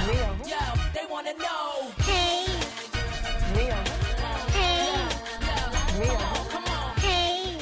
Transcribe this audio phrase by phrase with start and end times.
[0.00, 0.34] Yo,
[0.94, 1.90] they wanna know.
[1.98, 2.46] Hey,
[3.54, 3.74] Mia.
[4.48, 5.08] hey,
[5.98, 6.18] Mia.
[6.96, 7.58] hey.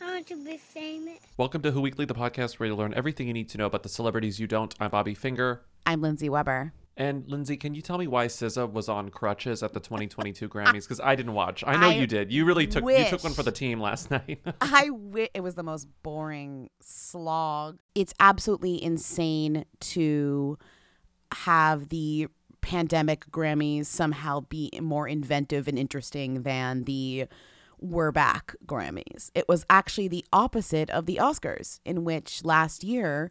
[0.00, 1.18] I want to be famous.
[1.36, 3.82] Welcome to Who Weekly, the podcast where you learn everything you need to know about
[3.82, 4.72] the celebrities you don't.
[4.78, 5.62] I'm Bobby Finger.
[5.84, 6.72] I'm Lindsay Weber.
[6.96, 10.82] And Lindsay, can you tell me why SZA was on crutches at the 2022 Grammys?
[10.84, 11.64] Because I didn't watch.
[11.66, 12.30] I know I you did.
[12.30, 14.38] You really took you took one for the team last night.
[14.60, 17.78] I wi- it was the most boring slog.
[17.96, 20.56] It's absolutely insane to
[21.34, 22.28] have the
[22.60, 27.26] pandemic Grammys somehow be more inventive and interesting than the
[27.78, 29.30] We're Back Grammys.
[29.34, 33.30] It was actually the opposite of the Oscars, in which last year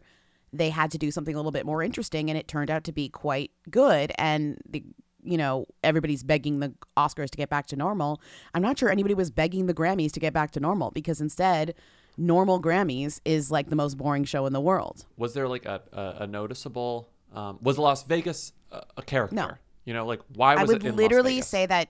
[0.52, 2.92] they had to do something a little bit more interesting and it turned out to
[2.92, 4.82] be quite good and the
[5.22, 8.20] you know everybody's begging the Oscars to get back to normal.
[8.54, 11.74] I'm not sure anybody was begging the Grammys to get back to normal because instead
[12.16, 15.06] normal Grammys is like the most boring show in the world.
[15.16, 19.34] was there like a, a, a noticeable um, was Las Vegas a, a character?
[19.34, 19.50] No.
[19.84, 21.88] You know, like why I was would it in Las literally say that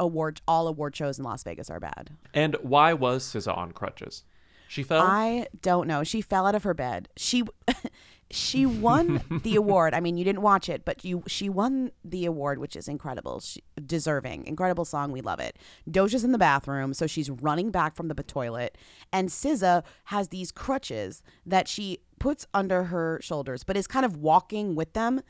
[0.00, 2.10] award all award shows in Las Vegas are bad.
[2.32, 4.24] And why was SZA on crutches?
[4.68, 5.02] She fell.
[5.02, 6.04] I don't know.
[6.04, 7.08] She fell out of her bed.
[7.16, 7.44] She
[8.30, 9.94] she won the award.
[9.94, 13.40] I mean, you didn't watch it, but you she won the award, which is incredible.
[13.40, 14.46] She, deserving.
[14.46, 15.12] Incredible song.
[15.12, 15.56] We love it.
[15.88, 18.76] Doja's in the bathroom, so she's running back from the toilet,
[19.12, 24.16] and SZA has these crutches that she puts under her shoulders, but is kind of
[24.16, 25.20] walking with them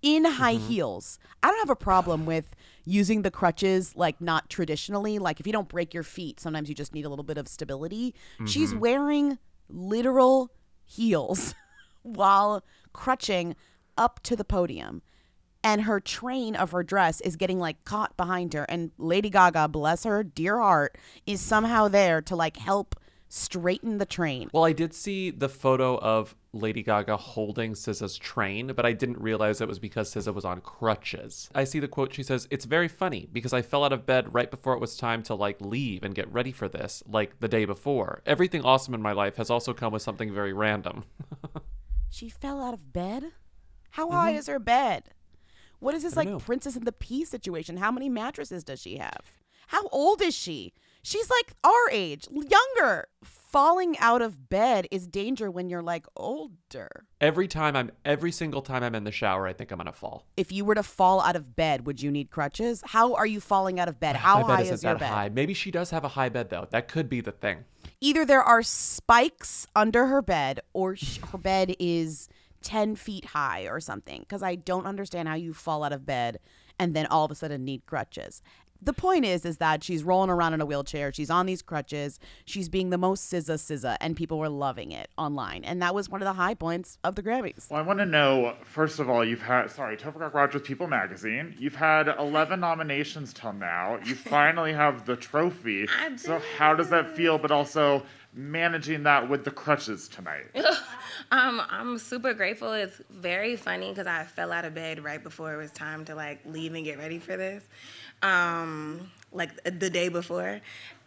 [0.00, 0.66] in high mm-hmm.
[0.66, 1.18] heels.
[1.42, 5.18] I don't have a problem with using the crutches like not traditionally.
[5.18, 7.48] Like if you don't break your feet, sometimes you just need a little bit of
[7.48, 8.14] stability.
[8.46, 8.80] She's mm-hmm.
[8.80, 9.38] wearing
[9.68, 10.50] literal
[10.86, 11.54] heels
[12.02, 12.64] while
[12.94, 13.54] crutching
[13.98, 15.02] up to the podium.
[15.62, 18.64] And her train of her dress is getting like caught behind her.
[18.70, 22.94] And Lady Gaga, bless her dear heart, is somehow there to like help
[23.28, 24.48] straighten the train.
[24.52, 29.20] well, I did see the photo of Lady Gaga holding SZA's train, but I didn't
[29.20, 31.50] realize it was because SZA was on crutches.
[31.54, 32.14] I see the quote.
[32.14, 34.96] She says, "It's very funny because I fell out of bed right before it was
[34.96, 38.22] time to like leave and get ready for this, like the day before.
[38.24, 41.04] Everything awesome in my life has also come with something very random."
[42.10, 43.32] She fell out of bed?
[43.90, 45.10] How high is her bed?
[45.78, 46.36] What is this like Mm-hmm.
[46.38, 46.40] know.
[46.40, 47.76] Princess and the Pea situation?
[47.76, 49.32] How many mattresses does she have?
[49.68, 50.72] How old is she?
[51.02, 53.08] She's like our age, younger.
[53.24, 57.06] Falling out of bed is danger when you're like older.
[57.18, 60.26] every time I'm, every single time I'm in the shower, I think I'm gonna fall.
[60.36, 62.82] If you were to fall out of bed, would you need crutches?
[62.84, 64.16] How are you falling out of bed?
[64.16, 65.08] How my bed high isn't is your that bed?
[65.08, 65.28] high.
[65.30, 66.68] Maybe she does have a high bed though.
[66.70, 67.64] That could be the thing.
[68.02, 72.28] Either there are spikes under her bed or sh- her bed is
[72.62, 74.20] 10 feet high or something.
[74.20, 76.38] Because I don't understand how you fall out of bed
[76.78, 78.42] and then all of a sudden need crutches.
[78.80, 81.12] The point is, is that she's rolling around in a wheelchair.
[81.12, 82.20] She's on these crutches.
[82.44, 85.64] She's being the most SZA SZA, and people were loving it online.
[85.64, 87.70] And that was one of the high points of the Grammys.
[87.70, 90.86] Well, I want to know, first of all, you've had, sorry, Topher Cock Rogers People
[90.86, 91.54] Magazine.
[91.58, 93.98] You've had 11 nominations till now.
[94.04, 95.88] You finally have the trophy.
[96.00, 98.04] I So, how does that feel, but also
[98.34, 100.46] managing that with the crutches tonight?
[101.30, 102.72] Um, I'm super grateful.
[102.72, 106.14] It's very funny because I fell out of bed right before it was time to
[106.14, 107.64] like leave and get ready for this,
[108.22, 110.60] um, like the day before.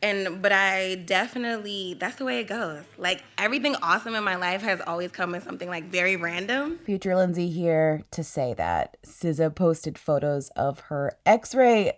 [0.04, 2.84] And but I definitely that's the way it goes.
[2.98, 6.80] Like everything awesome in my life has always come in something like very random.
[6.86, 11.94] Future Lindsay here to say that SZA posted photos of her x ray.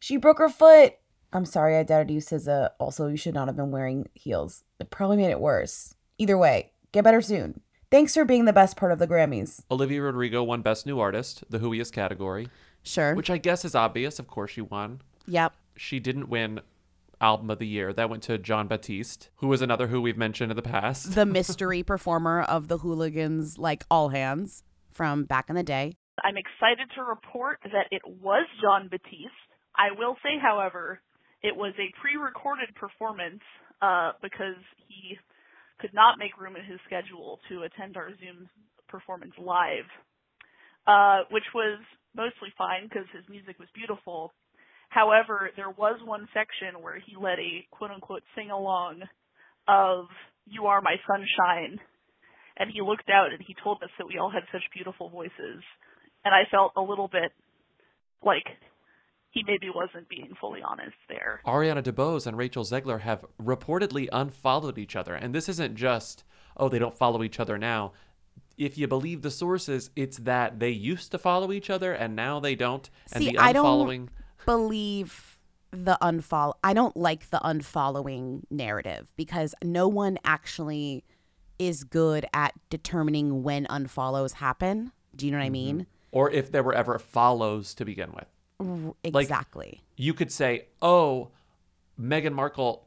[0.00, 0.94] She broke her foot.
[1.32, 2.70] I'm sorry I doubted you, SZA.
[2.78, 4.62] Also, you should not have been wearing heels.
[4.78, 5.94] It probably made it worse.
[6.18, 7.60] Either way, get better soon.
[7.90, 9.62] Thanks for being the best part of the Grammys.
[9.70, 12.48] Olivia Rodrigo won Best New Artist, the Whoiest category,
[12.84, 13.14] Sure.
[13.14, 14.18] which I guess is obvious.
[14.18, 15.00] Of course, she won.
[15.26, 15.54] Yep.
[15.76, 16.60] She didn't win
[17.20, 17.92] album of the year.
[17.92, 21.14] That went to Jon Batiste, who was another who we've mentioned in the past.
[21.14, 25.94] The mystery performer of the hooligans, like all hands from back in the day.
[26.22, 29.32] I'm excited to report that it was Jon Batiste.
[29.76, 31.00] I will say, however,
[31.42, 33.42] it was a pre-recorded performance
[33.82, 35.18] uh, because he
[35.80, 38.48] could not make room in his schedule to attend our Zoom
[38.88, 39.90] performance live,
[40.86, 41.80] uh, which was
[42.14, 44.32] mostly fine because his music was beautiful.
[44.88, 49.02] However, there was one section where he led a quote unquote sing along
[49.66, 50.06] of
[50.46, 51.80] You Are My Sunshine.
[52.56, 55.62] And he looked out and he told us that we all had such beautiful voices.
[56.24, 57.32] And I felt a little bit
[58.24, 58.46] like
[59.30, 61.40] he maybe wasn't being fully honest there.
[61.44, 65.14] Ariana DeBose and Rachel Zegler have reportedly unfollowed each other.
[65.14, 66.22] And this isn't just,
[66.56, 67.92] oh, they don't follow each other now.
[68.56, 72.38] If you believe the sources, it's that they used to follow each other and now
[72.40, 72.88] they don't.
[73.12, 74.08] And See, the I don't
[74.46, 75.38] believe
[75.72, 76.54] the unfollow.
[76.62, 81.04] I don't like the unfollowing narrative because no one actually
[81.58, 84.92] is good at determining when unfollows happen.
[85.16, 85.76] Do you know what I mean?
[85.76, 85.88] Mm-hmm.
[86.12, 88.26] Or if there were ever follows to begin with.
[88.60, 89.82] R- Like- Exactly.
[89.96, 91.30] you could say, oh,
[92.00, 92.83] Meghan Markle,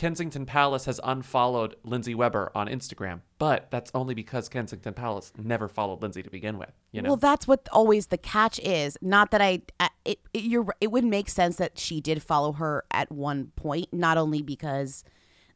[0.00, 5.68] Kensington Palace has unfollowed Lindsay Weber on Instagram, but that's only because Kensington Palace never
[5.68, 6.72] followed Lindsay to begin with.
[6.90, 8.96] You know, Well, that's what always the catch is.
[9.02, 12.52] Not that I, I- it, it you're it would make sense that she did follow
[12.52, 15.04] her at one point, not only because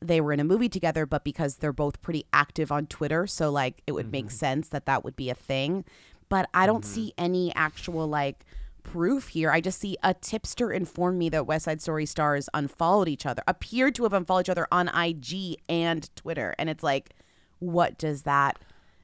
[0.03, 3.27] they were in a movie together, but because they're both pretty active on Twitter.
[3.27, 4.37] So like, it would make mm-hmm.
[4.37, 5.87] sense that that would be a thing.
[6.29, 6.95] But I don't mm-hmm.
[6.95, 8.45] see any actual like
[8.85, 9.51] proof here.
[9.51, 13.43] I just see a tipster informed me that West Side Story stars unfollowed each other,
[13.49, 17.11] appeared to have unfollowed each other on IG and Twitter, and it's like,
[17.59, 18.59] what does that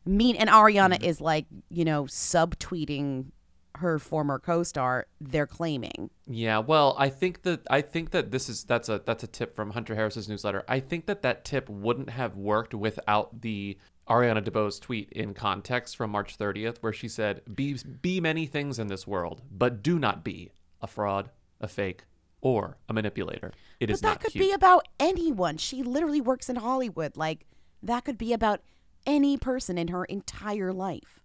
[0.06, 0.36] mean?
[0.36, 1.04] And Ariana mm-hmm.
[1.04, 3.32] is like, you know, subtweeting
[3.76, 5.06] her former co-star.
[5.20, 6.10] They're claiming.
[6.26, 9.56] Yeah, well, I think that I think that this is that's a that's a tip
[9.56, 10.64] from Hunter Harris's newsletter.
[10.68, 13.78] I think that that tip wouldn't have worked without the
[14.10, 18.80] Ariana DeBose tweet in context from March 30th, where she said, "Be be many things
[18.80, 20.50] in this world, but do not be
[20.82, 21.30] a fraud,
[21.60, 22.04] a fake,
[22.40, 23.52] or a manipulator.
[23.78, 25.58] It But is that could cute." be about anyone.
[25.58, 27.16] She literally works in Hollywood.
[27.16, 27.46] Like
[27.82, 28.60] that could be about
[29.06, 31.20] any person in her entire life.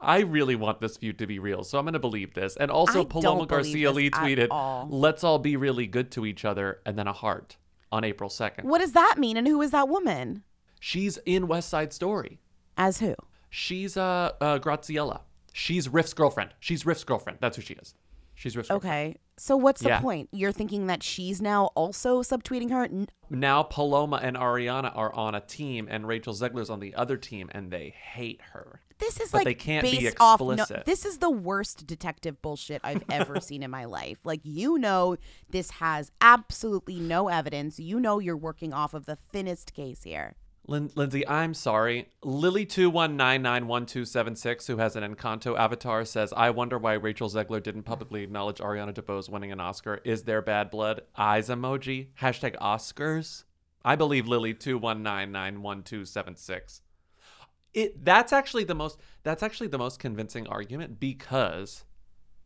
[0.00, 2.56] I really want this feud to be real, so I'm going to believe this.
[2.56, 4.86] And also, I Paloma Garcia Lee tweeted, all.
[4.90, 7.56] "Let's all be really good to each other," and then a heart
[7.90, 8.64] on April 2nd.
[8.64, 9.38] What does that mean?
[9.38, 10.42] And who is that woman?
[10.86, 12.40] She's in West Side Story.
[12.76, 13.14] As who?
[13.48, 15.22] She's uh, uh Graziella.
[15.50, 16.50] She's Riff's girlfriend.
[16.60, 17.38] She's Riff's girlfriend.
[17.40, 17.94] That's who she is.
[18.34, 18.94] She's Riff's girlfriend.
[19.12, 19.16] Okay.
[19.38, 20.00] So what's the Yeah.
[20.00, 20.28] point?
[20.30, 22.84] You're thinking that she's now also subtweeting her?
[22.84, 27.16] N- Now Paloma and Ariana are on a team, and Rachel Zegler's on the other
[27.16, 28.82] team, and they hate her.
[28.98, 30.38] This is But like they can't be based off.
[30.40, 30.84] No, explicit.
[30.84, 34.18] this is the worst detective bullshit I've ever seen in my life.
[34.22, 35.16] Like you know,
[35.48, 37.80] this has absolutely no evidence.
[37.80, 40.34] You know, you're working off of the thinnest case here.
[40.66, 42.08] Lin- Lindsay, I'm sorry.
[42.22, 48.56] Lily21991276, who has an Encanto avatar, says, I wonder why Rachel Zegler didn't publicly acknowledge
[48.58, 50.00] Ariana DeBose winning an Oscar.
[50.04, 51.02] Is there bad blood?
[51.16, 52.08] Eyes emoji.
[52.20, 53.44] Hashtag Oscars.
[53.84, 56.80] I believe Lily21991276.
[57.74, 61.84] It that's actually the most that's actually the most convincing argument because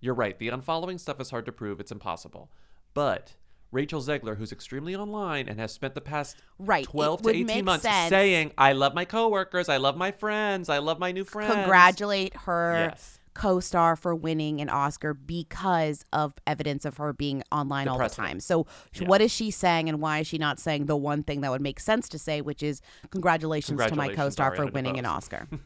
[0.01, 0.39] you're right.
[0.39, 1.81] The unfollowing stuff is hard to prove.
[1.81, 2.51] It's impossible.
[2.95, 3.35] But
[3.71, 7.83] Rachel Zegler, who's extremely online and has spent the past Right, 12 to 18 months
[7.83, 8.09] sense.
[8.09, 11.53] saying, I love my coworkers, I love my friends, I love my new friends.
[11.55, 13.19] Congratulate her Yes.
[13.35, 18.27] co-star for winning an Oscar because of evidence of her being online The all precedent.
[18.27, 18.41] the time.
[18.41, 19.07] So Yeah.
[19.07, 21.61] what is she saying and why is she not saying the one thing that would
[21.61, 25.47] make sense to say, which is congratulations, to my co-star for Ariana winning an Oscar.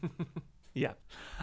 [0.75, 0.93] Yeah.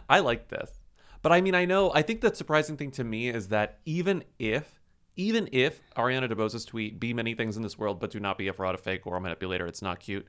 [0.08, 0.80] I like this.
[1.22, 4.24] But I mean, I know, I think the surprising thing to me is that even
[4.40, 4.79] if,
[5.20, 8.48] even if Ariana DeBose's tweet, be many things in this world, but do not be
[8.48, 10.26] a fraud, a fake, or a manipulator, it's not cute.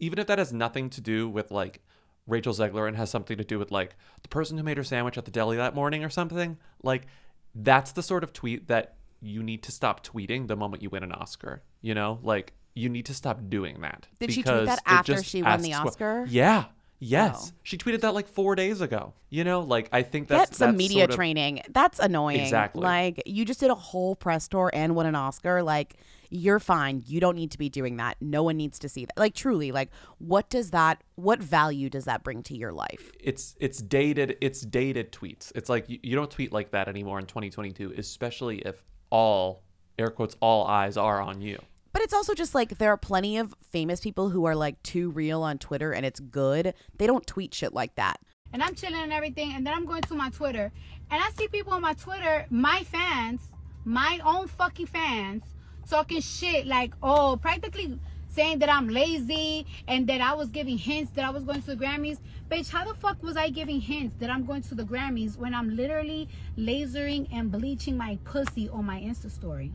[0.00, 1.80] Even if that has nothing to do with like
[2.26, 5.16] Rachel Zegler and has something to do with like the person who made her sandwich
[5.16, 7.06] at the deli that morning or something, like
[7.54, 11.02] that's the sort of tweet that you need to stop tweeting the moment you win
[11.02, 11.62] an Oscar.
[11.80, 14.08] You know, like you need to stop doing that.
[14.20, 16.26] Did she tweet that after she won the Oscar?
[16.28, 16.66] Yeah.
[17.04, 17.52] Yes.
[17.52, 17.56] Oh.
[17.62, 19.12] She tweeted that like four days ago.
[19.30, 21.60] You know, like I think that's Get some that's media sort of- training.
[21.70, 22.40] That's annoying.
[22.40, 22.82] Exactly.
[22.82, 25.62] Like you just did a whole press tour and won an Oscar.
[25.62, 25.96] Like
[26.30, 27.02] you're fine.
[27.06, 28.16] You don't need to be doing that.
[28.20, 29.16] No one needs to see that.
[29.18, 33.12] Like truly, like what does that what value does that bring to your life?
[33.20, 34.36] It's it's dated.
[34.40, 35.52] It's dated tweets.
[35.54, 39.62] It's like you, you don't tweet like that anymore in 2022, especially if all
[39.98, 41.58] air quotes all eyes are on you.
[41.94, 45.10] But it's also just like there are plenty of famous people who are like too
[45.10, 46.74] real on Twitter and it's good.
[46.98, 48.20] They don't tweet shit like that.
[48.52, 50.70] and I'm chilling and everything, and then I'm going to my Twitter,
[51.10, 53.40] and I see people on my Twitter, my fans,
[53.84, 55.42] my own fucking fans,
[55.90, 57.98] talking shit like, oh, practically
[58.28, 61.66] saying that I'm lazy and that I was giving hints that I was going to
[61.66, 62.18] the Grammys.
[62.50, 65.54] Bitch, how the fuck was I giving hints that I'm going to the Grammys when
[65.54, 69.72] I'm literally lasering and bleaching my pussy on my Insta story?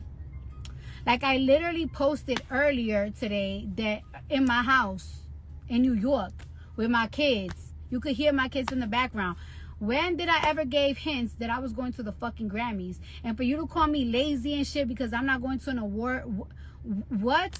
[1.06, 5.20] Like I literally posted earlier today that in my house
[5.68, 6.32] in New York
[6.76, 7.72] with my kids.
[7.90, 9.36] You could hear my kids in the background.
[9.78, 12.98] When did I ever gave hints that I was going to the fucking Grammys?
[13.24, 15.78] And for you to call me lazy and shit because I'm not going to an
[15.78, 17.58] award, wh- what?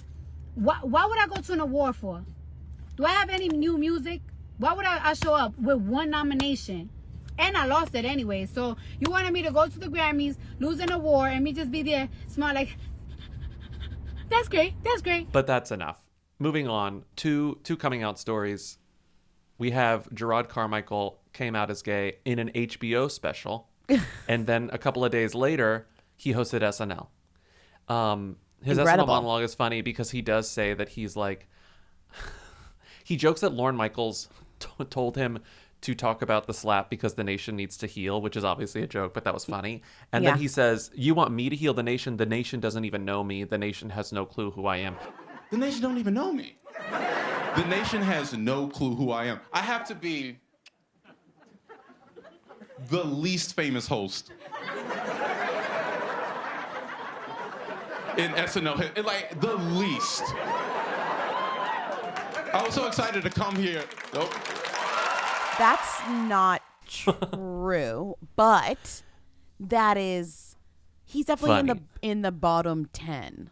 [0.55, 2.23] Why, why would I go to an award for?
[2.97, 4.21] Do I have any new music?
[4.59, 6.91] Why would I, I show up with one nomination?
[7.39, 8.45] And I lost it anyway.
[8.45, 11.71] So you wanted me to go to the Grammys, lose an award, and me just
[11.71, 12.77] be there, smile like,
[14.31, 15.31] that's great, that's great.
[15.33, 16.01] But that's enough.
[16.39, 18.79] Moving on to two coming out stories.
[19.59, 23.69] We have Jerrod Carmichael came out as gay in an HBO special,
[24.29, 27.09] and then a couple of days later, he hosted SNL.
[27.95, 29.13] Um, his Incredible.
[29.13, 31.49] SNL monologue is funny because he does say that he's like,
[33.05, 35.41] he jokes that Lorne Michaels t- told him
[35.83, 38.87] to talk about the slap because the nation needs to heal, which is obviously a
[38.87, 39.83] joke, but that was funny.
[40.13, 40.31] And Yeah.
[40.33, 42.17] then he says, "You want me to heal the nation?
[42.19, 43.45] The nation doesn't even know me.
[43.45, 44.97] The nation has no clue who I am."
[45.51, 46.57] The nation don't even know me.
[47.57, 49.41] The nation has no clue who I am.
[49.53, 50.39] I have to be
[52.89, 54.31] the least famous host
[58.17, 58.77] in SNL.
[58.77, 60.23] hi- it- Like the least.
[62.53, 63.85] I was so excited to come here.
[64.15, 64.33] Nope.
[65.61, 69.03] That's not true, but
[69.61, 70.57] that is
[71.05, 73.51] he's definitely in the in the bottom 10%.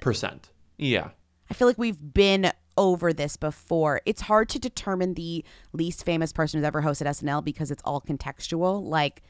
[0.00, 0.50] Percent.
[0.78, 1.10] Yeah.
[1.50, 4.00] I feel like we've been over this before.
[4.06, 8.00] It's hard to determine the least famous person who's ever hosted SNL because it's all
[8.00, 8.82] contextual.
[8.82, 9.22] Like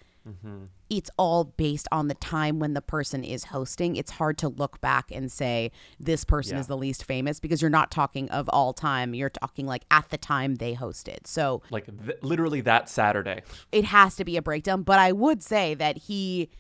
[0.89, 3.97] it's all based on the time when the person is hosting.
[3.97, 6.61] It's hard to look back and say this person Yeah.
[6.61, 9.15] is the least famous because you're not talking of all time.
[9.15, 11.27] You're talking like at the time they hosted.
[11.27, 13.43] So Like th- literally that Saturday.
[13.73, 14.83] it has to be a breakdown.
[14.83, 16.51] But I would say that he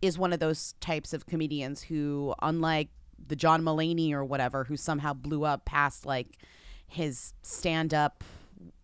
[0.00, 2.88] is one of those types of comedians who, unlike
[3.26, 6.38] the John Mulaney or whatever, who somehow blew up past like
[6.86, 8.22] his stand up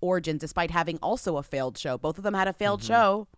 [0.00, 1.96] origins, despite having also a failed show.
[1.96, 2.92] Both of them had a failed Mm-hmm.
[2.92, 3.28] show.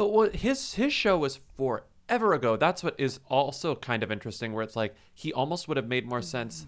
[0.00, 2.56] But what his his show was forever ago.
[2.56, 4.54] That's what is also kind of interesting.
[4.54, 6.66] Where it's like he almost would have made more sense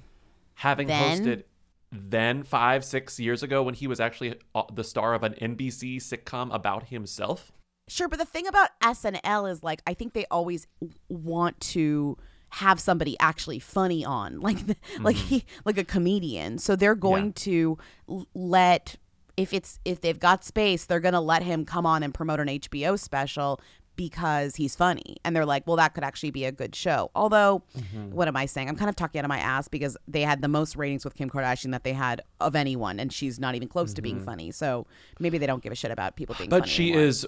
[0.56, 1.24] having Then?
[1.24, 1.44] hosted
[1.90, 5.96] then five six years ago when he was actually uh, the star of an NBC
[5.96, 7.52] sitcom about himself.
[7.88, 10.66] Sure, but the thing about SNL is like I think they always
[11.08, 12.18] want to
[12.50, 14.58] have somebody actually funny on, like
[15.00, 16.58] like he like a comedian.
[16.58, 17.78] So they're going to
[18.10, 18.98] l- let
[19.36, 22.40] if it's if they've got space, they're going to let him come on and promote
[22.40, 23.60] an HBO special
[23.96, 25.16] because he's funny.
[25.24, 27.10] And they're like, well, that could actually be a good show.
[27.14, 28.10] Although, mm-hmm.
[28.10, 28.68] what am I saying?
[28.68, 31.14] I'm kind of talking out of my ass because they had the most ratings with
[31.14, 34.24] Kim Kardashian that they had of anyone, and she's not even close to being mm-hmm.
[34.24, 34.50] funny.
[34.50, 34.86] So
[35.18, 37.04] maybe they don't give a shit about people being But she anymore.
[37.04, 37.26] is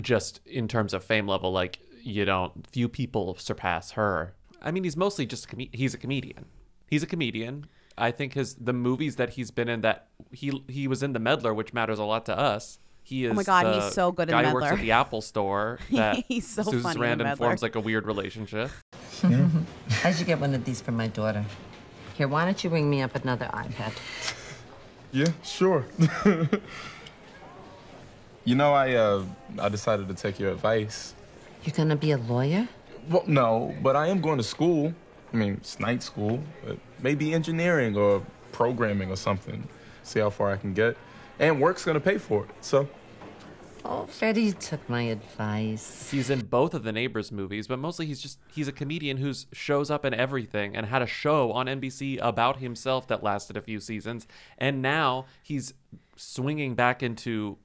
[0.00, 4.34] just in terms of fame level, like you don't few people surpass her.
[4.62, 6.46] I mean, he's mostly just a com- he's a comedian.
[6.86, 7.66] He's a comedian.
[7.98, 11.18] I think his the movies that he's been in that he he was in the
[11.18, 12.78] Meddler, which matters a lot to us.
[13.02, 14.92] He is Oh my God, the he's so good in guy who works at the
[14.92, 17.46] Apple store that He's so Susan funny in Sarandon Meddler.
[17.46, 18.70] forms like a weird relationship.
[20.04, 21.44] I should get one of these for my daughter.
[22.14, 23.92] Here, why don't you ring me up another iPad?
[25.12, 25.86] Yeah, sure.
[28.44, 29.24] you know, I uh,
[29.58, 31.14] I decided to take your advice.
[31.64, 32.68] You're gonna be a lawyer?
[33.08, 34.94] Well, no, but I am going to school.
[35.32, 39.66] I mean, it's night school, but maybe engineering or programming or something.
[40.02, 40.96] See how far I can get.
[41.38, 42.50] And work's gonna pay for it.
[42.60, 42.88] So,
[43.82, 46.10] Oh, Freddie took my advice.
[46.10, 49.32] He's in both of the Neighbors movies, but mostly he's just he's a comedian who
[49.52, 53.62] shows up in everything and had a show on NBC about himself that lasted a
[53.62, 54.26] few seasons,
[54.58, 55.72] and now he's
[56.16, 57.56] swinging back into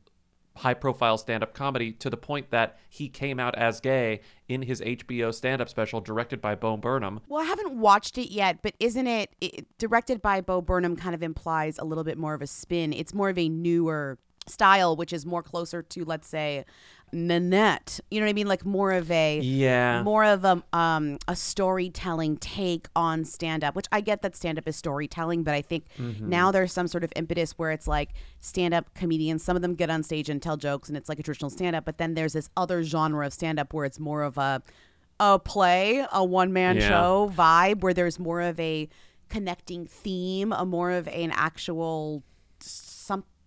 [0.57, 4.61] high profile stand up comedy to the point that he came out as gay in
[4.61, 7.19] his HBO stand up special directed by Bo Burnham.
[7.27, 10.95] Well, I haven't watched it yet, but isn't it, it directed by Bo Burnham?
[10.95, 12.93] Kind of implies a little bit more of a spin.
[12.93, 16.65] It's more of a newer style, which is more closer to, let's say,
[17.15, 17.99] Nanette.
[18.11, 18.47] You know what I mean?
[18.47, 20.03] Like more of a Yeah.
[20.03, 24.57] more of a um a storytelling take on stand up, which I get that stand
[24.59, 26.29] up is storytelling, but I think Mm-hmm.
[26.29, 28.09] now there's some sort of impetus where it's like
[28.41, 31.19] stand up comedians, some of them get on stage and tell jokes and it's like
[31.19, 33.99] a traditional stand up, but then there's this other genre of stand up where it's
[33.99, 34.61] more of a
[35.19, 36.89] a play, a one man Yeah.
[36.89, 38.89] show vibe where there's more of a
[39.29, 42.21] connecting theme, a more of an actual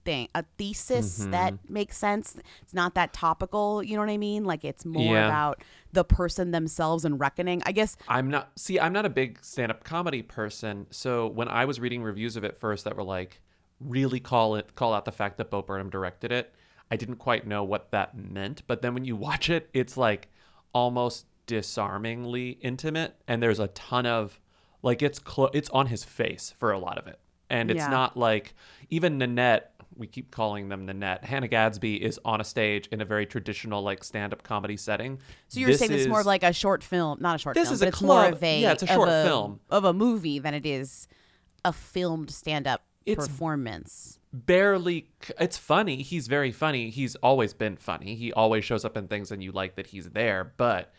[0.08, 1.30] thing, a thesis Mhm.
[1.32, 2.36] that makes sense.
[2.62, 4.44] It's not that topical, you know what I mean?
[4.46, 5.26] Like it's more Yeah.
[5.26, 5.62] about
[5.92, 7.62] the person themselves and reckoning.
[7.66, 10.86] I guess I'm not see, I'm not a big stand-up comedy person.
[10.90, 13.42] So when I was reading reviews of it first that were like
[13.80, 16.54] really call it call out the fact that Bo Burnham directed it,
[16.90, 18.62] I didn't quite know what that meant.
[18.66, 20.28] But then when you watch it, it's like
[20.72, 24.40] almost disarmingly intimate and there's a ton of
[24.82, 27.18] like it's clo- it's on his face for a lot of it.
[27.50, 27.88] And it's Yeah.
[27.90, 28.54] not like
[28.90, 31.24] even Nanette we keep calling them Nanette.
[31.24, 35.18] Hannah Gadsby is on a stage in a very traditional like stand-up comedy setting.
[35.48, 35.58] so.
[35.58, 37.78] You're saying it's more of like a short film, not a short This film, This
[37.78, 39.58] is a it's more club- of a yeah, it's a short film.
[39.70, 41.08] of a movie than it is
[41.64, 44.20] a filmed stand-up It's- performance.
[44.32, 45.08] barely
[45.40, 49.32] it's funny he's very funny he's always been funny he always shows up in things
[49.32, 50.92] and you like that he's there but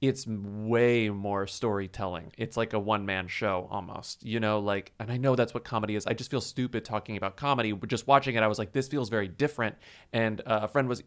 [0.00, 5.16] it's way more storytelling it's like a one-man show almost you know like and i
[5.16, 8.36] know that's what comedy is i just feel stupid talking about comedy but just watching
[8.36, 9.74] it i was like this feels very different
[10.12, 11.02] and uh, a friend was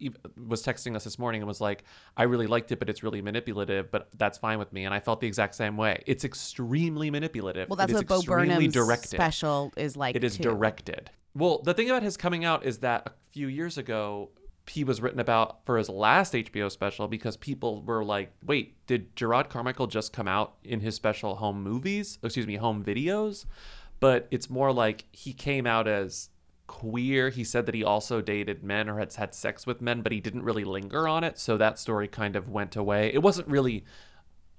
[0.46, 1.86] was texting us this morning and was like
[2.18, 5.00] i really liked it but it's really manipulative but that's fine with me and i
[5.00, 9.10] felt the exact same way it's extremely manipulative Well, that's what Bo Burnham's directed.
[9.10, 10.16] special is like.
[10.16, 10.44] It is too.
[10.44, 11.10] directed.
[11.34, 14.30] Well, the thing about his coming out is that a few years ago,
[14.68, 19.16] he was written about for his last HBO special because people were like, wait, did
[19.16, 22.20] Jerrod Carmichael just come out in his special home movies?
[22.24, 23.46] Excuse me, home videos?
[24.00, 26.30] But it's more like he came out as
[26.68, 27.30] queer.
[27.30, 30.22] He said that he also dated men or had had sex with men, but he
[30.22, 31.38] didn't really linger on it.
[31.38, 33.12] So that story kind of went away.
[33.14, 33.84] It wasn't really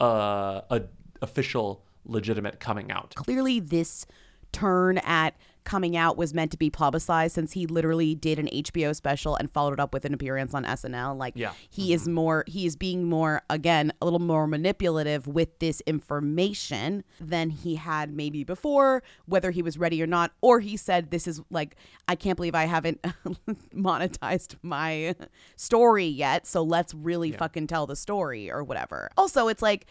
[0.00, 0.82] uh, a
[1.23, 3.14] official, legitimate coming out.
[3.14, 4.04] clearly this
[4.52, 8.95] turn at coming out was meant to be publicized since he literally did an HBO
[8.95, 11.16] special and followed it up with an appearance on SNL.
[11.16, 11.52] Like Yeah.
[11.71, 11.92] he mm-hmm.
[11.92, 17.50] is more he is being more again a little more manipulative with this information than
[17.50, 21.40] he had maybe before, whether he was ready or not, or he said this is
[21.50, 21.76] like
[22.09, 23.02] I can't believe I haven't
[23.75, 25.14] monetized my
[25.57, 29.11] story yet, so let's really fucking tell the story or whatever.
[29.16, 29.87] Also, it's like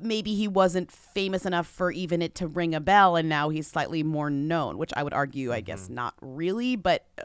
[0.00, 3.66] maybe he wasn't famous enough for even it to ring a bell and now he's
[3.66, 7.24] slightly more known which i would argue i guess not really but uh,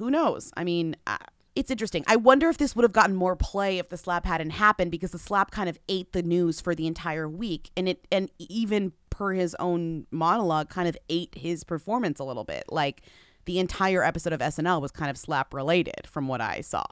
[0.00, 0.50] who knows?
[0.56, 1.18] I mean uh,
[1.54, 2.04] it's interesting.
[2.06, 5.10] I wonder if this would have gotten more play if the slap hadn't happened because
[5.10, 8.92] the slap kind of ate the news for the entire week and it and even
[9.10, 12.64] per his own monologue kind of ate his performance a little bit.
[12.70, 13.02] Like
[13.44, 16.84] the entire episode of snl was kind of slap related from what i saw.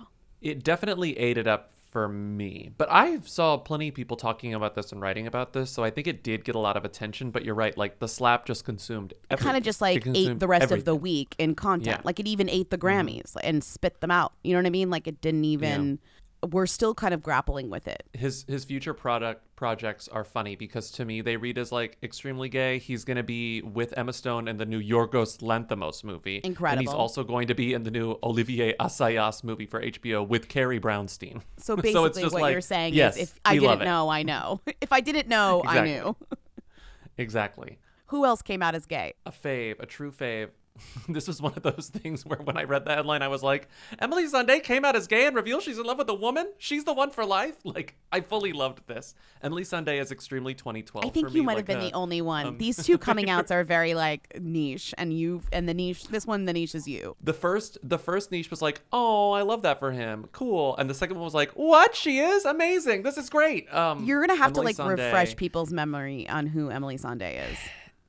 [0.43, 2.71] It definitely ate it up for me.
[2.77, 5.91] But I saw plenty of people talking about this and writing about this, so I
[5.91, 7.31] think it did get a lot of attention.
[7.31, 9.15] But you're right, like the slap just consumed.
[9.31, 11.87] it kind of just like ate the rest of the week in content.
[11.87, 11.97] Yeah.
[11.97, 12.07] Mm-hmm.
[12.07, 14.33] Like it even ate the Grammys and spit them out.
[14.45, 14.91] You know what I mean?
[14.91, 15.99] Like it didn't even.
[16.47, 18.05] We're still kind of grappling with it.
[18.13, 22.49] His his future product projects are funny because to me they read as like extremely
[22.49, 22.79] gay.
[22.79, 26.41] He's gonna be with Emma Stone in the new Yorgos Lanthimos movie.
[26.45, 26.79] Incredible.
[26.79, 30.49] And he's also going to be in the new Olivier Assayas movie for HBO with
[30.49, 31.43] Carrie Brownstein.
[31.59, 34.23] So it's basically, just what like, you're saying yes, is, if I didn't know, I
[34.23, 34.61] know.
[34.81, 36.17] if I didn't know, I knew.
[37.19, 37.79] Exactly.
[38.07, 39.15] Who else came out as gay?
[39.27, 40.51] a fave, a true fave.
[41.09, 43.69] this was one of those things where when I read the headline, I was like,
[43.99, 46.53] Emily Sandé came out as gay and revealed she's in love with a woman?
[46.59, 47.57] She's the one for life?
[47.65, 49.15] Like, I fully loved this.
[49.43, 51.05] Emily Sandé is extremely 2012.
[51.05, 52.47] I think you might like have been a- the only one.
[52.47, 56.05] um, These two coming outs are very like niche, and you and the niche.
[56.09, 57.15] This one, the niche is you.
[57.23, 60.89] The first, the first niche was like, "Oh, I love that for him, cool," and
[60.89, 61.95] the second one was like, "What?
[61.95, 63.03] She is amazing.
[63.03, 66.71] This is great." Um, You're gonna have Emily to like refresh people's memory on who
[66.71, 67.59] Emily Sandé is.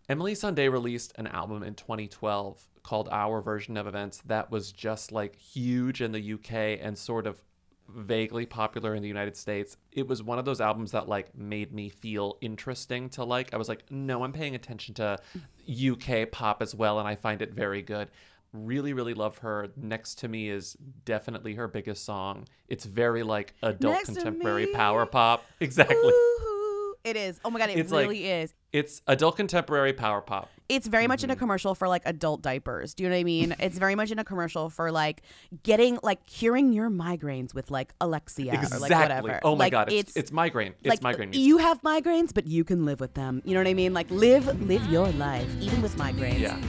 [0.09, 5.11] Emily Sandé released an album in 2012 called Our Version of Events that was just
[5.11, 7.43] like huge in the UK and sort of
[7.87, 9.77] vaguely popular in the United States.
[9.91, 13.53] It was one of those albums that like made me feel interesting to like.
[13.53, 15.19] I was like, "No, I'm paying attention to
[15.67, 18.09] UK pop as well and I find it very good."
[18.51, 19.67] Really, really love her.
[19.75, 22.47] Next to Me is definitely her biggest song.
[22.67, 25.45] It's very like adult Next contemporary power pop.
[25.59, 25.95] Exactly.
[25.95, 26.58] Woohoo.
[27.03, 27.39] It is.
[27.45, 28.53] Oh my god, it It's like- really is.
[28.71, 30.47] It's adult contemporary power pop.
[30.67, 31.39] It's very much in a mm-hmm.
[31.39, 32.93] commercial for like adult diapers.
[32.93, 33.55] Do you know what I mean?
[33.59, 35.23] It's very much in a commercial for like
[35.63, 38.91] getting like curing your migraines with like Alexia or like Exactly.
[38.91, 39.39] whatever.
[39.43, 40.73] Oh my Like, god, it's, it's migraine.
[40.81, 41.47] It's like migraine music.
[41.47, 43.41] you have migraines, but you can live with them.
[43.43, 43.95] You know what I mean?
[43.95, 46.39] Like live live your life even with migraines.
[46.39, 46.62] Yeah.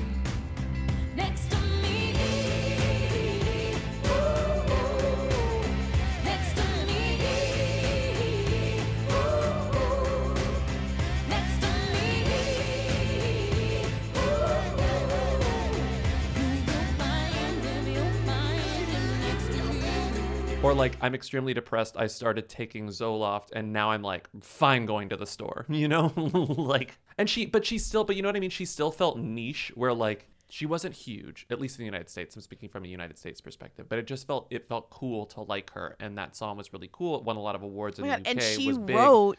[20.63, 21.97] Or like I'm extremely depressed.
[21.97, 25.65] I started taking Zoloft and now I'm like fine going to the store.
[25.71, 26.13] You know?
[26.17, 28.51] like and she but she still but you know what I mean?
[28.51, 32.35] She still felt niche where like she wasn't huge, at least in the United States.
[32.37, 35.43] I'm speaking from a United States perspective, but it just felt it felt cool to
[35.43, 37.17] like her, and that song was really cool.
[37.19, 38.27] It won a lot of awards in Oh the God, UK.
[38.33, 39.39] and she wrote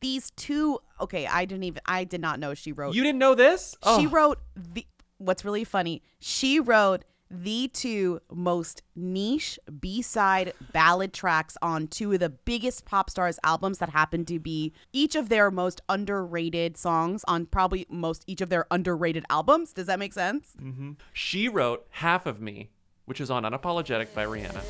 [0.00, 0.78] these two.
[1.00, 1.82] Okay, I didn't even.
[1.86, 2.94] I did not know she wrote.
[2.94, 3.72] You didn't know this?
[3.82, 4.08] She Oh.
[4.08, 4.86] wrote the.
[5.18, 6.02] What's really funny?
[6.20, 7.04] She wrote
[7.42, 13.78] the two most niche B-side ballad tracks on two of the biggest pop stars albums
[13.78, 18.50] that happen to be each of their most underrated songs on probably most each of
[18.50, 19.72] their underrated albums.
[19.72, 20.54] Does that make sense?
[20.62, 20.92] Mm-hmm.
[21.12, 22.70] She wrote "Half of Me,"
[23.04, 24.62] which is on "Unapologetic" by Rihanna.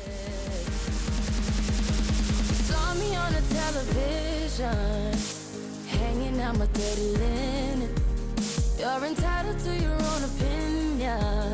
[2.65, 5.13] Saw me on the television,
[5.87, 7.95] hanging out my dirty linen.
[8.79, 11.44] You're entitled to your own opinion.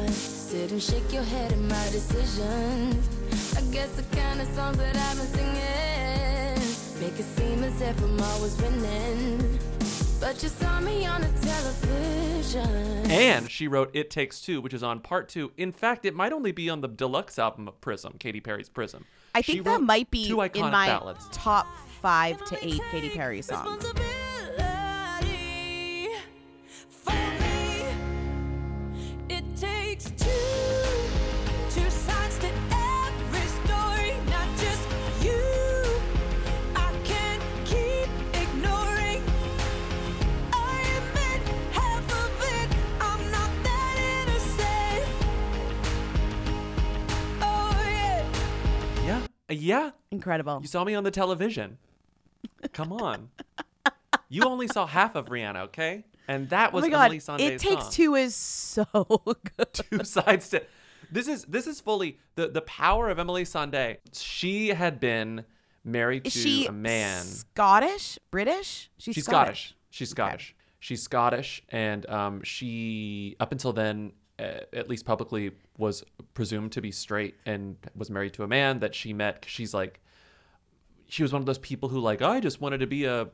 [0.62, 3.10] Sit and shake your head at my decisions.
[3.58, 8.00] I guess the kind of songs that I've been singing make it seem as if
[8.04, 9.58] I'm always winning.
[10.20, 13.10] But you saw me on the television.
[13.10, 15.52] And she wrote "It Takes Two, which is on part two.
[15.58, 19.06] In fact, it might only be on the deluxe album of Prism, Katy Perry's Prism.
[19.34, 21.28] I She think that might be two in my ballads.
[21.32, 21.66] top
[22.04, 23.84] five to eight Katy Perry songs.
[49.52, 49.78] Yeah.
[49.78, 49.92] Uh, yeah.
[50.12, 50.60] Incredible.
[50.62, 51.78] You saw me on the television.
[52.74, 53.30] Come on.
[54.30, 56.06] you only saw half of Rihanna, okay?
[56.28, 57.92] And that was oh my god, Emily Sandé's it takes song.
[57.92, 58.86] two is so
[59.58, 59.74] good.
[59.74, 60.64] two sides to
[61.12, 63.98] this is this is fully the the power of Emily Sandé.
[64.14, 65.46] She had been
[65.84, 67.24] married Is to she a man.
[67.24, 68.90] Scottish, British?
[68.98, 69.76] She's, She's Scottish.
[69.90, 70.56] She's Scottish.
[70.80, 76.82] She's Scottish, and um, she up until then, Uh, at least publicly, was presumed to
[76.82, 79.46] be straight and was married to a man that she met.
[79.48, 80.00] she's like,
[81.12, 83.28] she was one of those people who like, I just wanted to be a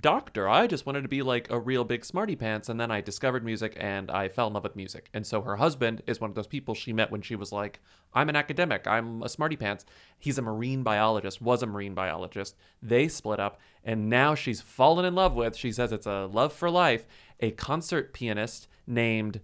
[0.00, 0.48] doctor.
[0.48, 3.44] I just wanted to be like a real big smarty pants, and then I discovered
[3.44, 5.10] music and I fell in love with music.
[5.12, 7.80] And so her husband is one of those people she met when she was like,
[8.14, 8.86] I'm an academic.
[8.86, 9.84] I'm a smarty pants.
[10.18, 11.42] He's a marine biologist.
[11.42, 12.56] Was a marine biologist.
[12.82, 15.54] They split up, and now she's fallen in love with.
[15.54, 17.06] She says it's a love for life.
[17.40, 19.40] A concert pianist named.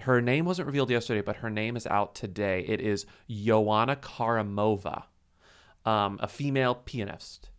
[0.00, 2.64] Her name wasn't revealed yesterday, but her name is out today.
[2.66, 5.04] It is Joanna Karemova
[5.84, 7.50] um, a female pianist.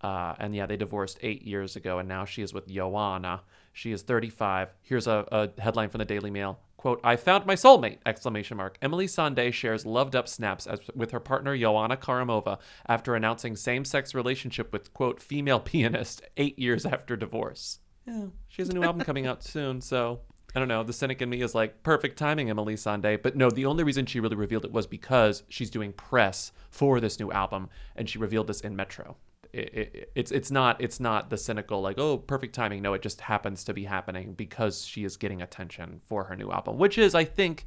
[0.00, 3.42] Uh, and yeah, they divorced eight years ago, and now she is with Joanna.
[3.72, 4.74] She is 35.
[4.82, 6.60] Here's a, a headline from the Daily Mail.
[6.76, 7.98] Quote, I found my soulmate!
[8.04, 8.76] Exclamation mark.
[8.82, 14.14] Emily Sandé shares loved up snaps as, with her partner Joanna Karemova after announcing same-sex
[14.14, 17.80] relationship with, quote, female pianist eight years after divorce.
[18.06, 20.20] Yeah, she has a new album coming out soon, so
[20.56, 20.82] I don't know.
[20.82, 23.22] The cynic in me is like, perfect timing, Emily Sandé.
[23.22, 26.98] But no, the only reason she really revealed it was because she's doing press for
[26.98, 29.18] this new album, and she revealed this in Metro.
[29.52, 32.80] It, it, it's it's not it's not the cynical like oh perfect timing.
[32.80, 36.50] No, it just happens to be happening because she is getting attention for her new
[36.50, 37.66] album, which is I think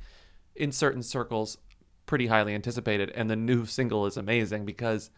[0.55, 1.59] in certain circles
[2.07, 3.11] pretty highly anticipated.
[3.11, 5.11] And the new single is amazing because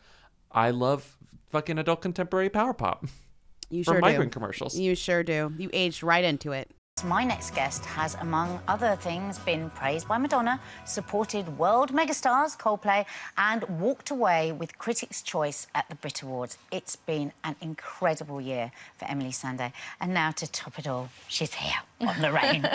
[0.52, 1.18] I love
[1.50, 3.06] fucking adult contemporary power pop.
[3.70, 4.36] You sure migrant do.
[4.36, 4.78] commercials.
[4.78, 5.54] You sure do.
[5.58, 6.70] You aged right into it.
[7.06, 13.06] My next guest has, among other things, been praised by Madonna, supported world megastars Coldplay,
[13.38, 16.60] and walked away with Critics' Choice at the Brit Awards.
[16.72, 19.74] It's been an incredible year for Emily Sandé.
[20.00, 22.62] And now, to top it all, she's here on the rain.
[22.62, 22.70] the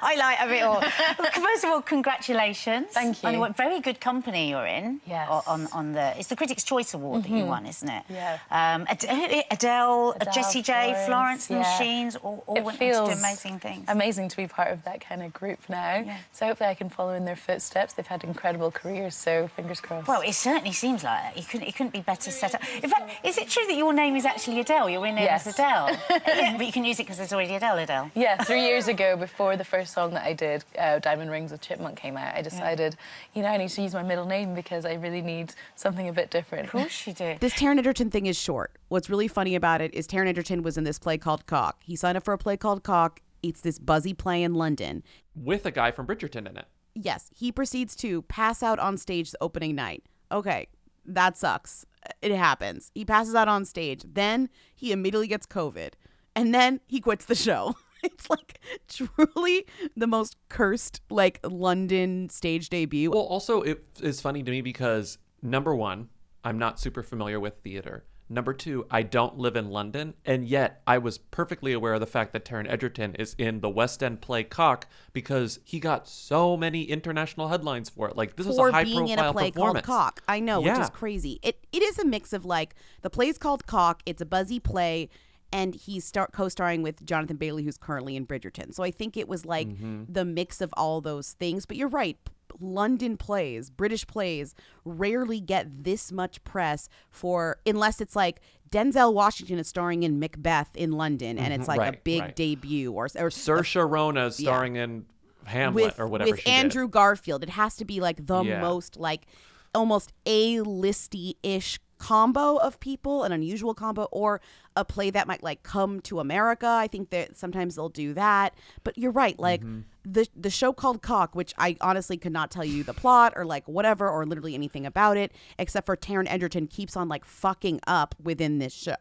[0.00, 0.80] highlight of it all.
[0.80, 2.88] First of all, congratulations.
[2.92, 3.28] Thank you.
[3.28, 5.00] On what very good company you're in.
[5.06, 5.28] Yes.
[5.46, 7.48] On, on the, it's the Critics' Choice Award that you Mhm.
[7.48, 8.04] won, isn't it?
[8.08, 8.38] Yeah.
[8.50, 9.04] Um, Ad-
[9.50, 11.78] Adele, Adele, Jessie J, Florence, and the yeah.
[11.78, 13.84] Machines, all, all It went on to do amazing things.
[13.88, 16.04] Amazing to be part of that kind of group now.
[16.32, 17.92] So hopefully I can follow in their footsteps.
[17.94, 20.08] They've had incredible careers, so fingers crossed.
[20.08, 21.36] Well, it certainly seems like that.
[21.36, 22.62] You couldn't, it couldn't be better set up.
[22.82, 24.88] In fact, is it true that your name is actually Adele?
[24.90, 25.46] Your real name Yes.
[25.46, 25.96] is Adele?
[26.10, 27.95] yeah, but you can use it because there's already Adele, Adele.
[28.14, 31.60] Yeah, three years ago, before the first song that I did, uh, Diamond Rings with
[31.60, 32.96] Chipmunk came out, I decided,
[33.34, 36.12] you know, I need to use my middle name because I really need something a
[36.12, 36.66] bit different.
[36.66, 37.36] Of course you do.
[37.40, 38.72] This Taron Egerton thing is short.
[38.88, 41.82] What's really funny about it is Taron Egerton was in this play called Cock.
[41.84, 43.20] He signed up for a play called Cock.
[43.42, 45.02] It's this buzzy play in London.
[45.34, 46.66] With a guy from Bridgerton in it.
[46.94, 50.04] Yes, he proceeds to pass out on stage the opening night.
[50.32, 50.68] Okay,
[51.04, 51.84] that sucks.
[52.22, 52.90] It happens.
[52.94, 54.02] He passes out on stage.
[54.10, 55.92] Then he immediately gets COVID.
[56.34, 57.76] And then he quits the show.
[58.12, 59.66] It's like truly
[59.96, 63.10] the most cursed like London stage debut.
[63.10, 66.08] Well, also it is funny to me because number one,
[66.44, 68.04] I'm not super familiar with theater.
[68.28, 72.08] Number two, I don't live in London, and yet I was perfectly aware of the
[72.08, 76.56] fact that Taron Egerton is in the West End play Cock because he got so
[76.56, 78.16] many international headlines for it.
[78.16, 79.86] Like this was a high being in a profile play performance.
[79.86, 80.22] called Cock.
[80.26, 80.82] I know, which Yeah.
[80.82, 81.38] is crazy.
[81.44, 84.02] It it is a mix of like the play's called Cock.
[84.06, 85.08] It's a buzzy play,
[85.52, 88.74] and he's start co-starring with Jonathan Bailey, who's currently in Bridgerton.
[88.74, 90.06] So I think it was like Mhm.
[90.12, 91.66] the mix of all those things.
[91.66, 92.18] But you're right.
[92.60, 94.54] London plays, British plays,
[94.84, 100.70] rarely get this much press for unless it's like Denzel Washington is starring in Macbeth
[100.74, 102.36] in London, and it's like a big right.
[102.36, 104.48] debut, or or Saoirse Ronan is Yeah.
[104.48, 105.06] starring in
[105.44, 106.50] Hamlet with, or whatever with she did.
[106.50, 107.42] Andrew Garfield.
[107.44, 108.60] It has to be like the Yeah.
[108.60, 109.26] most like
[109.74, 114.40] almost a listy ish combo of people, an unusual combo, or
[114.76, 116.66] a play that might like come to America.
[116.66, 118.54] I think that sometimes they'll do that.
[118.84, 119.80] But you're right, like Mm-hmm.
[120.04, 123.44] the the show called Cock, which I honestly could not tell you the plot or
[123.44, 127.80] like whatever or literally anything about it, except for Taron Egerton keeps on like fucking
[127.86, 128.94] up within this show.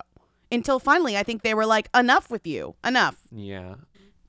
[0.51, 2.75] Until finally I think they were like, enough with you.
[2.85, 3.17] Enough.
[3.31, 3.75] Yeah.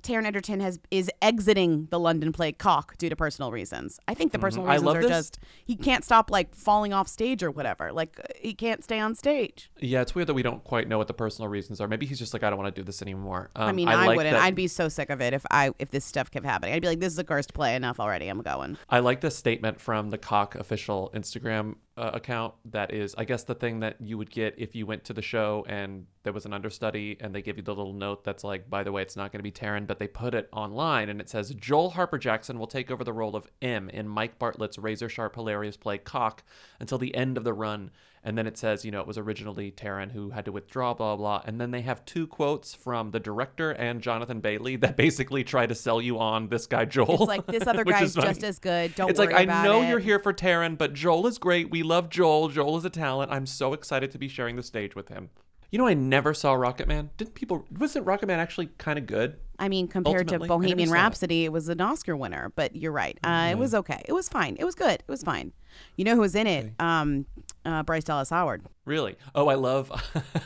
[0.07, 3.99] Taron Egerton has is exiting the London play Cock due to personal reasons.
[4.07, 4.71] I think the personal Mhm.
[4.71, 5.11] I reasons are this.
[5.11, 7.93] just he can't stop like falling off stage or whatever.
[7.93, 9.71] Like he can't stay on stage.
[9.81, 11.89] Yeah, it's weird that we don't quite know what the personal reasons are.
[11.89, 13.51] Maybe he's just like, I don't want to do this anymore.
[13.57, 14.35] Um, I mean, I, like wouldn't.
[14.35, 16.75] that- I'd be so sick of it if I if this stuff kept happening.
[16.75, 17.75] I'd be like, this is a cursed play.
[17.75, 18.29] Enough already.
[18.29, 18.79] I'm going.
[18.89, 22.55] I like this statement from the Cock official Instagram uh, account.
[22.67, 25.23] That is, I guess, the thing that you would get if you went to the
[25.23, 28.69] show and there was an understudy and they give you the little note that's like,
[28.69, 31.21] by the way, it's not going to be Taron, but they put it online and
[31.21, 34.79] it says Joel Harper Jackson will take over the role of M in Mike Bartlett's
[34.79, 36.43] razor sharp, hilarious play Cock
[36.81, 37.91] until the end of the run.
[38.27, 41.15] And then it says, you know, it was originally Taron who had to withdraw, blah,
[41.15, 41.43] blah.
[41.47, 45.65] And then they have two quotes from the director and Jonathan Bailey that basically try
[45.65, 47.15] to sell you on this guy, Joel.
[47.15, 48.97] It's like this other guy's is just as good.
[48.97, 49.33] Don't worry about it.
[49.33, 49.89] it's like I know it.
[49.91, 51.71] you're here for Taron, but Joel is great.
[51.71, 52.49] We love Joel.
[52.49, 53.31] Joel is a talent.
[53.31, 55.31] I'm so excited to be sharing the stage with him.
[55.71, 57.11] You know, I never saw Rocketman.
[57.17, 57.65] Didn't people?
[57.79, 59.37] Wasn't Rocketman actually kind of good?
[59.59, 60.99] I mean, compared to Ultimately, never Bohemian saw it.
[60.99, 62.53] Rhapsody, it was an Oscar winner.
[62.57, 63.19] But you're right.
[63.23, 63.49] Uh.
[63.53, 64.03] It was okay.
[64.07, 64.57] It was fine.
[64.59, 64.95] It was good.
[64.95, 65.53] It was fine.
[65.97, 66.73] You know who was in it?
[66.79, 67.27] Um,
[67.67, 68.63] uh, Bryce Dallas Howard.
[68.85, 69.17] Really?
[69.35, 69.91] Oh, I love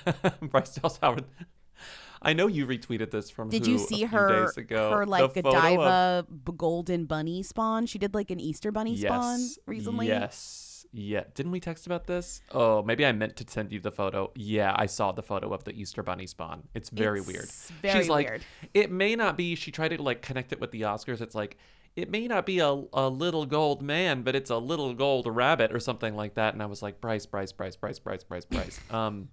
[0.42, 1.24] Bryce Dallas Howard.
[2.22, 3.48] I know you retweeted this from.
[3.48, 4.90] Did who you see her days ago.
[4.90, 7.86] her like of- Godiva b- golden bunny spawn?
[7.86, 10.06] She did like an Easter bunny spawn recently.
[10.08, 10.84] Yes.
[10.92, 11.22] Yeah.
[11.34, 12.42] Didn't we text about this?
[12.50, 14.32] Oh, maybe I meant to send you the photo.
[14.34, 16.64] Yeah, I saw the photo of the Easter Bunny spawn.
[16.74, 17.48] It's very It's weird.
[17.80, 18.42] very She's like, weird.
[18.74, 19.54] it may not be.
[19.54, 21.20] She tried to like connect it with the Oscars.
[21.20, 21.56] It's like,
[21.96, 25.72] it may not be a, a little gold man, but it's a little gold rabbit
[25.72, 26.54] or something like that.
[26.54, 28.80] And I was like, Bryce, Bryce, Bryce, Bryce, Bryce, Bryce, Bryce.
[28.90, 29.28] Um,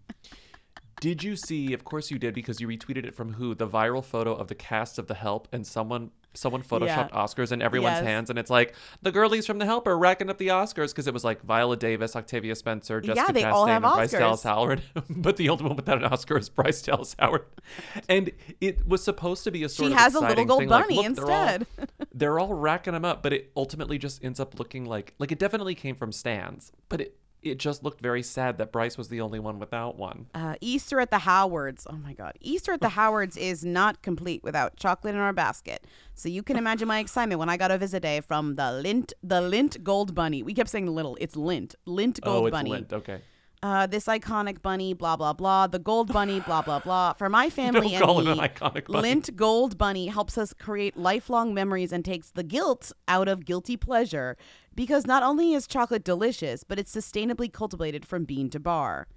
[1.00, 1.74] did you see?
[1.74, 3.54] Of course you did, because you retweeted it from who?
[3.56, 7.24] The viral photo of the cast of The Help, and someone someone photoshopped Yeah.
[7.26, 8.04] Oscars in everyone's Yes.
[8.06, 11.08] hands, and it's like the girlies from The Help are racking up the Oscars because
[11.08, 14.14] it was like Viola Davis, Octavia Spencer, Yeah, Jessica they all Chastain, have and Bryce
[14.14, 14.20] Oscars.
[14.20, 14.82] Dallas Howard.
[15.10, 17.46] but the only one without an Oscar is Bryce Dallas Howard,
[18.10, 18.30] and
[18.62, 20.84] it was supposed to be a sort She of has a little gold thing, like,
[20.84, 21.68] bunny look, they're all- instead.
[22.14, 25.40] they're all racking them up, but it ultimately just ends up looking like like it
[25.40, 27.18] definitely came from stands, but it
[27.52, 30.28] it just looked very sad that Bryce was the only one without one.
[30.34, 31.88] Uh, Easter at the Howards.
[31.90, 32.34] Oh my God.
[32.42, 35.86] Easter at the Howards is not complete without chocolate in our basket.
[36.14, 39.14] So you can imagine my excitement when I got a visit day from the Lindt,
[39.24, 40.44] the Lindt Gold Bunny.
[40.44, 41.18] We kept saying little.
[41.20, 42.70] It's Lindt, Lindt Gold oh, it's Bunny.
[42.72, 42.94] lint.
[42.94, 43.22] Okay.
[43.64, 45.66] Uh, this iconic bunny, blah blah blah.
[45.68, 47.14] The gold bunny, blah blah blah.
[47.18, 49.16] For my family Don't call and it me, an iconic bunny.
[49.16, 53.76] Lindt Gold Bunny helps us create lifelong memories and takes the guilt out of guilty
[53.76, 54.38] pleasure.
[54.76, 59.08] Because not only is chocolate delicious, but it's sustainably cultivated from bean to bar.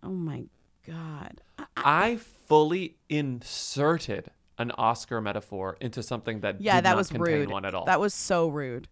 [0.00, 0.44] Oh my
[0.86, 1.40] god.
[1.76, 2.16] I
[2.46, 7.50] fully inserted an Oscar metaphor into something that Yeah, that was contain rude.
[7.50, 7.84] one at all.
[7.86, 8.86] That was so rude.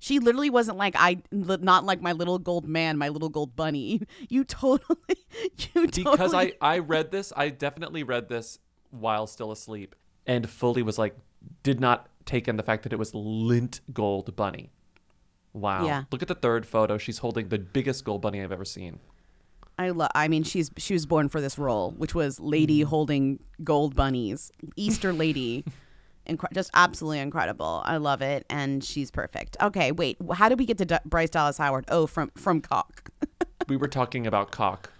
[0.00, 4.02] She literally wasn't like I, not like my little gold man, my little gold bunny.
[4.28, 4.96] You totally,
[5.74, 6.04] you totally.
[6.04, 7.32] because I I read this.
[7.36, 8.58] I definitely read this
[8.90, 9.94] while still asleep,
[10.26, 11.16] and fully was like,
[11.62, 14.70] did not take in the fact that it was Lindt gold bunny.
[15.52, 15.84] Wow.
[15.84, 16.04] Yeah.
[16.10, 16.96] Look at the third photo.
[16.96, 19.00] She's holding the biggest gold bunny I've ever seen.
[19.78, 20.10] I love.
[20.14, 22.84] I mean, she's she was born for this role, which was lady mm.
[22.84, 25.64] holding gold bunnies, Easter lady.
[26.30, 27.82] Incre- just absolutely incredible.
[27.84, 29.56] I love it, and she's perfect.
[29.60, 30.16] Okay, wait.
[30.32, 31.84] How did we get to D- Bryce Dallas Howard?
[31.88, 33.10] Oh, from from Cock.
[33.68, 34.90] we were talking about cock.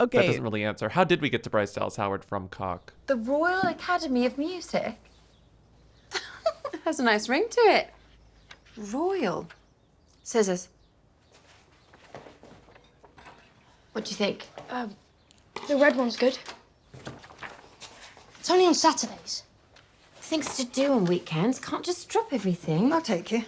[0.00, 0.88] Okay, that doesn't really answer.
[0.88, 2.92] How did we get to Bryce Dallas Howard from cock?
[3.06, 4.96] The Royal Academy of Music.
[6.84, 7.90] Has a nice ring to it.
[8.76, 9.48] Royal.
[10.22, 10.68] Scissors.
[13.92, 14.48] What do you think?
[14.70, 14.96] Um,
[15.68, 16.36] the red one's good.
[18.40, 19.44] It's only on Saturdays.
[20.24, 21.58] Things to do on weekends.
[21.60, 22.92] Can't just drop everything.
[22.92, 23.44] I'll take you.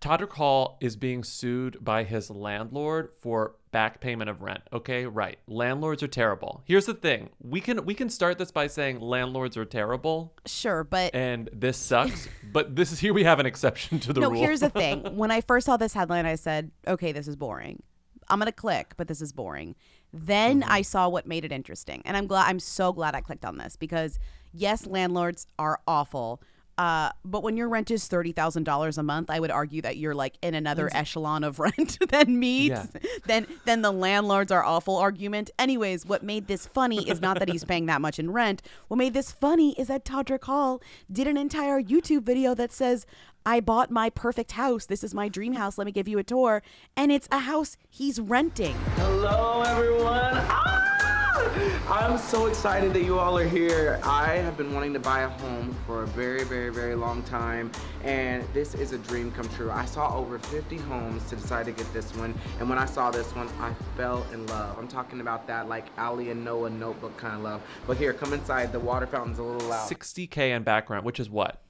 [0.00, 4.62] Todrick Hall is being sued by his landlord for back payment of rent.
[4.72, 5.38] Okay, right.
[5.46, 6.62] Landlords are terrible.
[6.64, 7.28] Here's the thing.
[7.40, 10.34] We can we can start this by saying landlords are terrible.
[10.46, 12.28] Sure, but and this sucks.
[12.52, 14.40] but this is here we have an exception to the no, rule.
[14.40, 15.02] here's the thing.
[15.16, 17.82] When I first saw this headline, I said, okay, this is boring.
[18.28, 19.76] I'm gonna click, but this is boring.
[20.12, 20.72] Then Mm-hmm.
[20.72, 22.48] I saw what made it interesting, and I'm glad.
[22.48, 24.18] I'm so glad I clicked on this because
[24.52, 26.40] yes, landlords are awful.
[26.78, 29.98] Uh, but when your rent is thirty thousand dollars a month, I would argue that
[29.98, 32.68] you're like in another Ex- echelon of rent than me.
[32.68, 32.86] Yeah.
[33.26, 35.50] Than than the landlords are awful argument.
[35.58, 38.62] Anyways, what made this funny is not that he's paying that much in rent.
[38.88, 40.80] What made this funny is that Todrick Hall
[41.12, 43.04] did an entire YouTube video that says,
[43.44, 44.86] "I bought my perfect house.
[44.86, 45.76] This is my dream house.
[45.76, 46.62] Let me give you a tour."
[46.96, 48.76] And it's a house he's renting.
[48.96, 50.32] Hello, everyone.
[50.32, 51.66] Ah!
[51.90, 53.98] I'm so excited that you all are here.
[54.04, 57.72] I have been wanting to buy a home for a very, very, very long time,
[58.04, 59.72] and this is a dream come true.
[59.72, 63.10] I saw over 50 homes to decide to get this one, and when I saw
[63.10, 64.78] this one, I fell in love.
[64.78, 67.60] I'm talking about that like Ali and Noah notebook kind of love.
[67.88, 68.70] But here, come inside.
[68.70, 69.90] The water fountain's a little loud.
[69.90, 71.60] 60k in back rent, which is what?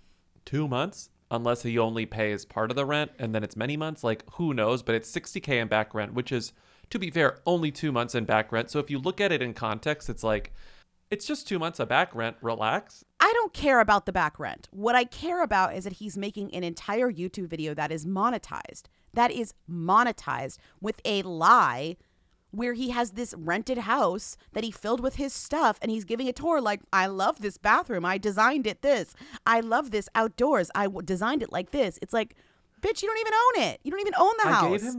[0.45, 1.09] 2 months?
[1.31, 4.53] Unless he only pays part of the rent and then it's many months, like who
[4.53, 6.53] knows, but it's 60k in back rent, which is
[6.91, 8.71] to be fair, only 2 months in back rent.
[8.71, 10.53] So if you look at it in context, it's like
[11.11, 13.05] it's just 2 months of back rent, relax.
[13.19, 14.69] I don't care about the back rent.
[14.71, 18.85] What I care about is that he's making an entire YouTube video that is monetized.
[19.13, 21.97] That is monetized with a lie
[22.53, 26.29] where he has this rented house that he filled with his stuff and he's giving
[26.29, 28.05] a tour like I love this bathroom.
[28.05, 29.15] I designed it this.
[29.47, 30.71] I love this outdoors.
[30.75, 31.99] I w- designed it like this.
[32.03, 32.35] It's like
[32.81, 33.81] bitch, you don't even own it.
[33.85, 34.97] You don't even own the I house.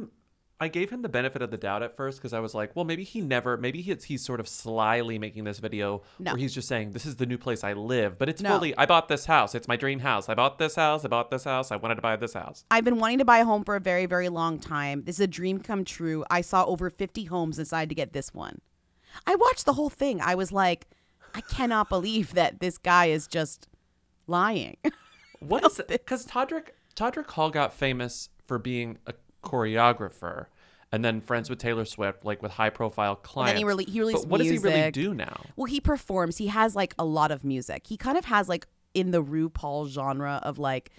[0.62, 2.86] I gave him the benefit of the doubt at first because I was like, well,
[2.86, 6.34] maybe he never, maybe he's, he's sort of slyly making this video No.
[6.34, 8.19] where he's just saying, this is the new place I live.
[8.19, 8.52] But it's No.
[8.52, 9.56] fully, I bought this house.
[9.56, 10.30] It's my dream house.
[10.30, 11.04] I bought this house.
[11.04, 11.71] I bought this house.
[11.71, 12.63] I wanted to buy this house.
[12.69, 15.02] I've been wanting to buy a home for a very, very long time.
[15.06, 16.24] This is a dream come true.
[16.30, 18.62] I saw over 50 homes and decided to get this one.
[19.26, 20.21] I watched the whole thing.
[20.21, 20.86] I was like,
[21.34, 23.67] I cannot believe that this guy is just
[24.28, 24.78] lying.
[25.39, 25.88] What is it?
[25.88, 30.45] Because Todrick, Todrick Hall got famous for being a choreographer
[30.91, 33.51] and then friends with Taylor Swift, like with high profile clients.
[33.51, 35.41] then he really he released But what does he really do now?
[35.56, 36.38] Well, he performs.
[36.38, 37.88] He has like a lot of music.
[37.88, 40.91] He kind of has like in the RuPaul genre of like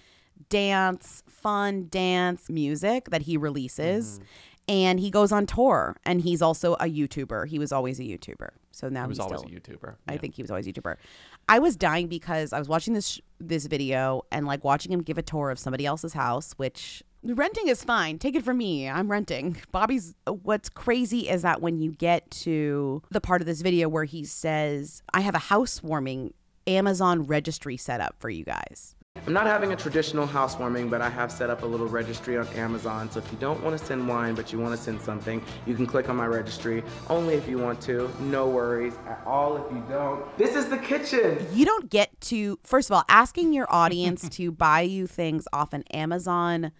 [0.49, 4.15] dance, fun dance music that he releases.
[4.15, 4.25] Mm-hmm.
[4.69, 7.47] And he goes on tour and he's also a YouTuber.
[7.47, 8.51] He was always a YouTuber.
[8.71, 10.71] So now He was he's always still, a YouTuber, I think he was always a
[10.71, 10.95] YouTuber.
[11.49, 15.17] I was dying because I was watching this this video and like watching him give
[15.17, 18.19] a tour of somebody else's house, which renting is fine.
[18.19, 18.89] Take it from me.
[18.89, 19.57] I'm renting.
[19.71, 24.05] Bobby's what's crazy is that when you get to the part of this video where
[24.05, 26.33] he says, "I have a housewarming
[26.67, 31.07] Amazon registry set up for you guys." I'm not having a traditional housewarming, but I
[31.07, 33.11] have set up a little registry on Amazon.
[33.11, 35.75] So if you don't want to send wine, but you want to send something, you
[35.75, 36.83] can click on my registry.
[37.09, 38.09] Only if you want to.
[38.21, 40.35] No worries at all if you don't.
[40.37, 41.45] This is the kitchen.
[41.53, 45.73] You don't get to first of all asking your audience to buy you things off
[45.73, 46.71] an Amazon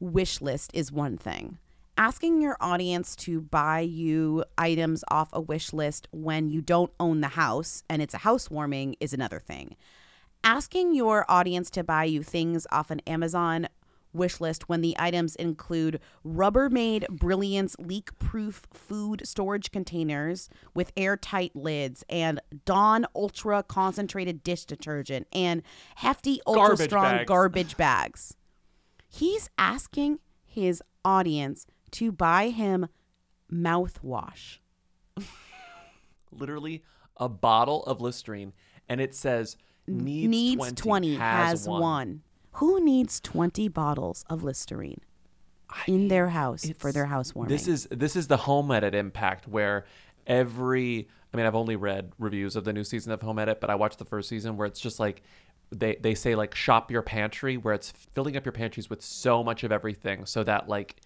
[0.00, 1.58] wish list is one thing.
[1.98, 7.22] Asking your audience to buy you items off a wish list when you don't own
[7.22, 9.76] the house and it's a housewarming is another thing.
[10.44, 13.68] Asking your audience to buy you things off an Amazon
[14.12, 21.54] wish list when the items include Rubbermaid Brilliance leak proof food storage containers with airtight
[21.54, 25.62] lids and Dawn Ultra concentrated dish detergent and
[25.96, 27.28] hefty ultra Garbage strong bags.
[27.28, 28.36] garbage bags.
[29.16, 32.88] He's asking his audience to buy him
[33.50, 34.58] mouthwash.
[36.30, 36.82] Literally
[37.16, 38.52] a bottle of Listerine,
[38.90, 42.20] and it says needs, needs 20, 20, has, has, one.
[42.52, 45.00] Who needs 20 bottles of Listerine
[45.86, 47.48] in their house for their housewarming?
[47.48, 49.86] This is this is the home edit impact where
[50.26, 53.70] every I mean I've only read reviews of the new season of Home Edit, but
[53.70, 55.22] I watched the first season where it's just like
[55.70, 59.42] they they say like shop your pantry where it's filling up your pantries with so
[59.42, 60.96] much of everything so that like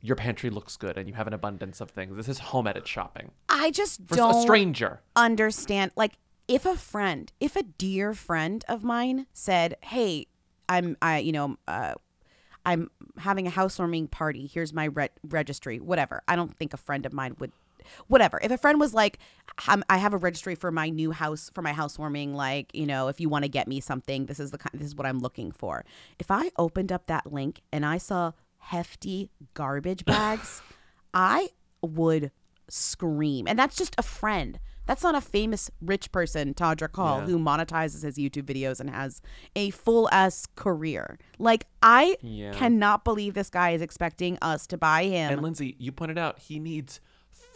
[0.00, 2.16] your pantry looks good and you have an abundance of things.
[2.16, 3.32] This is home edit shopping.
[3.48, 5.00] I just For don't a stranger.
[5.16, 5.90] understand.
[5.96, 6.12] Like,
[6.46, 10.26] if a friend, if a dear friend of mine said, "Hey,
[10.68, 11.94] I'm, I, you know, uh,
[12.64, 14.46] I'm having a housewarming party.
[14.46, 15.80] Here's my re- registry.
[15.80, 17.50] Whatever." I don't think a friend of mine would.
[18.08, 18.38] Whatever.
[18.42, 19.18] If a friend was like,
[19.66, 22.34] I'm, have a registry for my new house for my housewarming.
[22.34, 24.78] Like, you know, if you want to get me something, this is the kind.
[24.80, 25.84] This is what I'm looking for."
[26.18, 30.62] If I opened up that link and I saw hefty garbage bags,
[31.14, 31.48] I
[31.82, 32.30] would
[32.68, 33.46] scream.
[33.46, 34.58] And that's just a friend.
[34.86, 37.26] That's not a famous rich person, Todrick Hall, Yeah.
[37.26, 39.20] who monetizes his YouTube videos and has
[39.56, 41.18] a full ass career.
[41.38, 42.52] Like I Yeah.
[42.52, 45.32] cannot believe this guy is expecting us to buy him.
[45.32, 47.00] And Lindsay, you pointed out he needs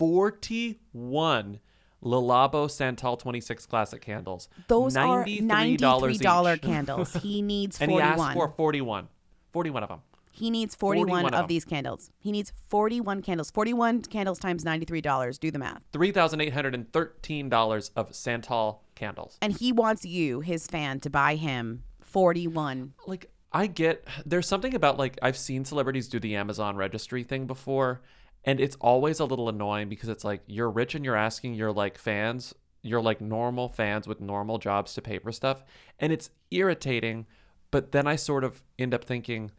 [0.01, 1.61] 41
[2.03, 4.49] Le Labo Santal 26 classic candles.
[4.67, 6.63] Those are $93 $93 each.
[6.63, 7.13] candles.
[7.13, 8.35] He needs and he asked 41.
[8.35, 9.09] for 41.
[9.53, 10.01] 41 of them.
[10.33, 12.11] He needs 41, 41 of of these candles.
[12.19, 13.51] He needs 41 candles.
[13.51, 15.39] 41 candles times $93.
[15.39, 15.83] Do the math.
[15.93, 19.37] $3,813 of Santal candles.
[19.43, 22.95] And he wants you, his fan, to buy him 41.
[23.07, 27.47] Like I get there's something about like I've seen celebrities do the Amazon registry thing
[27.47, 28.01] before
[28.45, 31.73] and it's always a little annoying because it's like you're rich and you're asking your
[31.73, 35.63] like fans, you're like normal fans with normal jobs to pay for stuff
[35.99, 37.27] and it's irritating,
[37.71, 39.51] but then I sort of end up thinking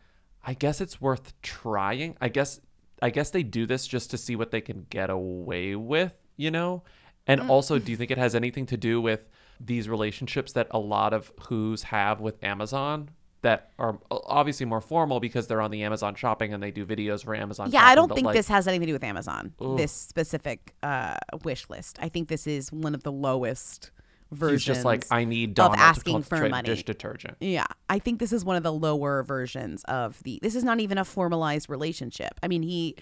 [0.43, 2.17] I guess it's worth trying.
[2.19, 2.61] I guess
[3.01, 6.51] I guess they do this just to see what they can get away with, you
[6.51, 6.83] know?
[7.27, 7.49] And Mm.
[7.49, 9.29] also, do you think it has anything to do with
[9.59, 13.09] these relationships that a lot of who's have with Amazon
[13.41, 17.23] that are obviously more formal because they're on the Amazon shopping and they do videos
[17.25, 19.53] for Amazon Yeah, shopping, I don't think like, this has anything to do with Amazon.
[19.59, 19.77] Ugh.
[19.77, 21.97] This specific uh, wish list.
[22.01, 23.89] I think this is one of the lowest
[24.31, 24.61] versions.
[24.61, 26.67] He's just like, I need of Donna to asking for money.
[26.67, 27.37] dish detergent.
[27.39, 30.39] Yeah, I think this is one of the lower versions of the.
[30.43, 32.39] This is not even a formalized relationship.
[32.43, 32.95] I mean, he.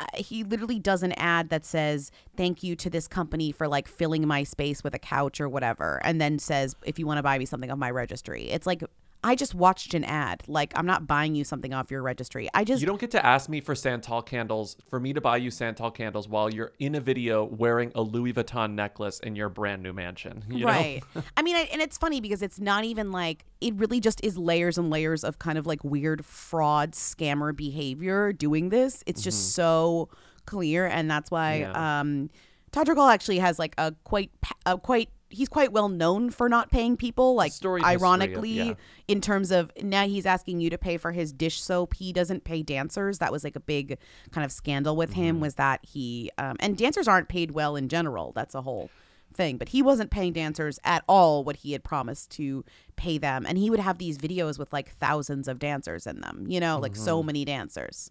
[0.00, 3.86] uh, He literally does an ad that says "Thank you to this company for like
[3.86, 7.22] filling my space with a couch or whatever," and then says, "If you want to
[7.22, 8.82] buy me something on my registry." It's like
[9.24, 10.42] I just watched an ad.
[10.46, 12.48] Like I'm not buying you something off your registry.
[12.54, 15.38] I just You don't get to ask me for Santal candles, for me to buy
[15.38, 19.48] you Santal candles while you're in a video wearing a Louis Vuitton necklace in your
[19.48, 20.44] brand new mansion.
[20.54, 21.02] You right.
[21.14, 21.22] Know?
[21.36, 24.36] I mean, I, and it's funny because it's not even like it really just is
[24.38, 29.02] layers and layers of kind of like weird fraud scammer behavior doing this.
[29.06, 30.10] It's just so
[30.46, 32.00] clear, and that's why Yeah.
[32.00, 32.28] um,
[32.72, 34.30] Todrick Hall actually has like a quite
[34.66, 35.08] a quite.
[35.34, 37.34] He's quite well known for not paying people.
[37.34, 38.74] Like, Storied history of- ironically, yeah.
[39.08, 41.94] in terms of now he's asking you to pay for his dish soap.
[41.94, 43.18] He doesn't pay dancers.
[43.18, 43.98] That was like a big
[44.30, 45.22] kind of scandal with Mm-hmm.
[45.22, 45.40] him.
[45.40, 48.32] Was that he um, and dancers aren't paid well in general.
[48.34, 48.90] That's a whole
[49.34, 49.56] thing.
[49.58, 52.64] But he wasn't paying dancers at all what he had promised to
[52.96, 56.46] pay them, and he would have these videos with like thousands of dancers in them.
[56.48, 57.26] You know, like so Mhm.
[57.26, 58.10] many dancers.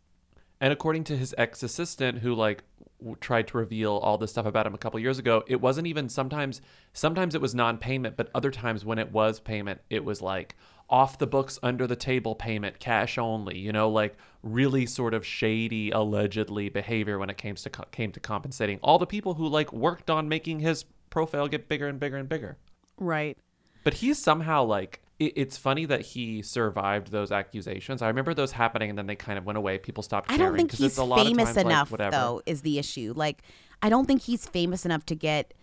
[0.64, 2.64] And according to his ex assistant, who like
[2.99, 5.88] w- tried to reveal all this stuff about him a couple years ago, it wasn't
[5.88, 6.61] even sometimes.
[6.93, 10.55] Sometimes it was non-payment, but other times when it was payment, it was like
[10.89, 13.57] off the books, under the table payment, cash only.
[13.57, 18.14] You know, like really sort of shady, allegedly behavior when it came to co- came
[18.14, 21.99] to compensating all the people who like worked on making his profile get bigger and
[21.99, 22.55] bigger and bigger.
[22.97, 23.38] Right.
[23.84, 28.01] But he's somehow like it, it's funny that he survived those accusations.
[28.01, 29.78] I remember those happening and then they kind of went away.
[29.78, 32.11] People stopped I don't think he's it's a lot famous times, enough whatever.
[32.11, 33.13] though is the issue.
[33.15, 33.41] Like
[33.82, 35.53] I don't think he's famous enough to get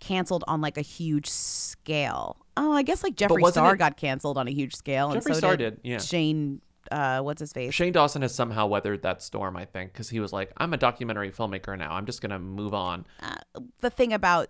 [0.00, 2.36] canceled on like a huge scale.
[2.56, 5.22] Oh, I guess like Jeffree wasn't Star it- got canceled on a huge scale and
[5.22, 5.98] so Star did, did, yeah.
[5.98, 6.60] Shane
[6.90, 7.72] uh what's his face?
[7.74, 10.76] Shane Dawson has somehow weathered that storm, I think, because he was like, I'm a
[10.76, 11.92] documentary filmmaker now.
[11.92, 13.06] I'm just going to move on.
[13.80, 14.48] the thing about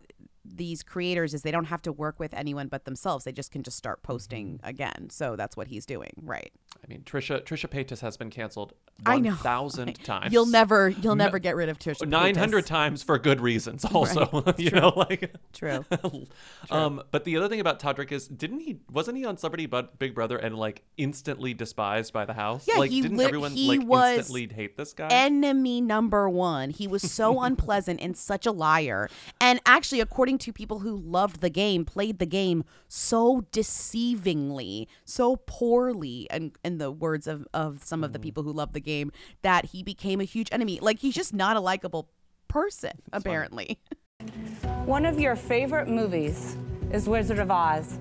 [0.56, 3.24] these creators is they don't have to work with anyone but themselves.
[3.24, 4.66] They just can just start posting Mm-hmm.
[4.66, 5.08] again.
[5.10, 6.52] So that's what he's doing, right?
[6.82, 8.72] I mean, Trisha Trisha Paytas has been canceled
[9.06, 9.14] know.
[9.30, 10.32] 1,000 times.
[10.32, 12.06] You'll never you'll never get rid of Trisha.
[12.06, 14.58] 900 times for good reasons also Right.
[14.58, 14.80] you True.
[14.80, 15.84] know like True.
[16.70, 19.98] um but the other thing about Todrick is didn't he wasn't he on Celebrity but
[19.98, 23.52] Big Brother and like instantly despised by the house Yeah, like he didn't lit- everyone
[23.52, 26.70] he like was instantly hate this guy Enemy number one.
[26.70, 29.08] He was so unpleasant and such a liar.
[29.40, 35.36] And actually, according to people who loved the game, played the game so deceivingly, so
[35.46, 38.22] poorly, and in the words of, of some of the mm.
[38.22, 39.12] people who love the game,
[39.42, 40.78] that he became a huge enemy.
[40.80, 42.08] Like he's just not a likable
[42.48, 43.78] person, apparently.
[44.84, 46.56] One of your favorite movies
[46.92, 47.98] is Wizard of Oz,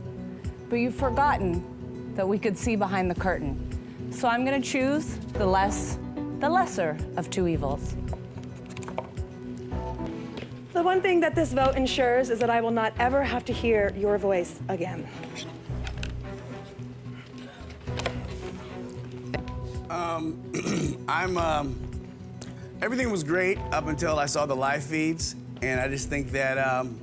[0.69, 3.57] but you've forgotten that we could see behind the curtain.
[4.11, 5.97] So I'm going to choose the less,
[6.39, 7.95] the lesser of two evils.
[10.73, 13.53] The one thing that this vote ensures is that I will not ever have to
[13.53, 15.07] hear your voice again.
[19.89, 21.37] Um, I'm.
[21.37, 21.79] Um,
[22.81, 26.57] everything was great up until I saw the live feeds, and I just think that
[26.57, 26.99] um,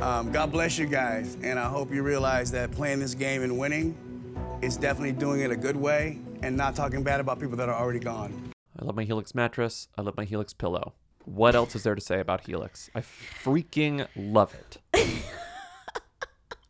[0.00, 3.58] um, God bless you guys, and I hope you realize that playing this game and
[3.58, 3.96] winning
[4.62, 7.74] is definitely doing it a good way, and not talking bad about people that are
[7.74, 8.52] already gone.
[8.78, 10.92] I love my Helix mattress I love my Helix pillow
[11.24, 15.06] what else is there to say about Helix I freaking love it What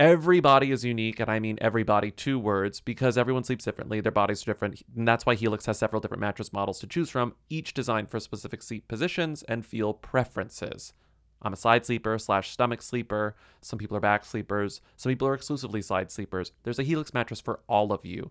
[0.00, 4.00] Everybody is unique, and I mean everybody, two words, because everyone sleeps differently.
[4.00, 4.82] Their bodies are different.
[4.96, 8.18] And that's why Helix has several different mattress models to choose from, each designed for
[8.18, 10.94] specific sleep positions and feel preferences.
[11.42, 13.36] I'm a side sleeper slash stomach sleeper.
[13.60, 14.80] Some people are back sleepers.
[14.96, 16.52] Some people are exclusively side sleepers.
[16.62, 18.30] There's a Helix mattress for all of you.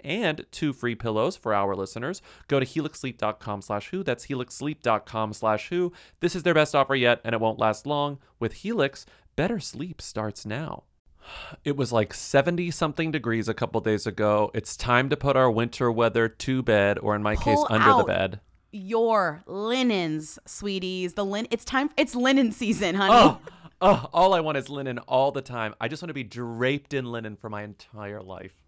[0.00, 2.22] and two free pillows for our listeners.
[2.48, 4.02] Go to helixsleep.com slash who.
[4.02, 5.92] That's helixsleep.com slash who.
[6.20, 8.18] This is their best offer yet, and it won't last long.
[8.38, 9.06] With Helix,
[9.36, 10.84] better sleep starts now.
[11.64, 14.50] It was like 70 something degrees a couple days ago.
[14.54, 17.94] It's time to put our winter weather to bed, or in my case, Pull under
[17.98, 18.40] the bed.
[18.72, 21.14] Your linens, sweeties.
[21.14, 21.46] The lin.
[21.50, 21.90] It's time.
[21.96, 23.12] It's linen season, honey.
[23.14, 23.40] Oh,
[23.80, 25.74] oh, all I want is linen all the time.
[25.80, 28.61] I just want to be draped in linen for my entire life.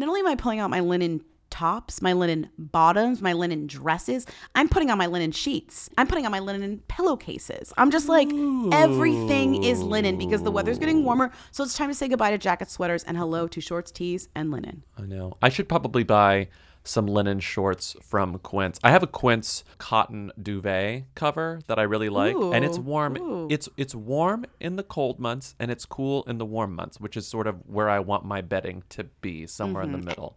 [0.00, 4.24] Not only am I pulling out my linen tops, my linen bottoms, my linen dresses,
[4.54, 5.90] I'm putting on my linen sheets.
[5.98, 7.70] I'm putting on my linen pillowcases.
[7.76, 8.28] I'm just like,
[8.72, 11.30] everything is linen because the weather's getting warmer.
[11.50, 14.50] So it's time to say goodbye to jackets, sweaters, and hello to shorts, tees, and
[14.50, 14.84] linen.
[14.96, 15.36] I know.
[15.42, 16.48] I should probably buy
[16.84, 18.78] some linen shorts from Quince.
[18.82, 23.16] I have a Quince cotton duvet cover that I really like, and it's warm.
[23.18, 23.48] ooh.
[23.50, 27.16] It's it's warm in the cold months, and it's cool in the warm months, which
[27.16, 30.00] is sort of where I want my bedding to be, somewhere in Mhm.
[30.00, 30.36] the middle.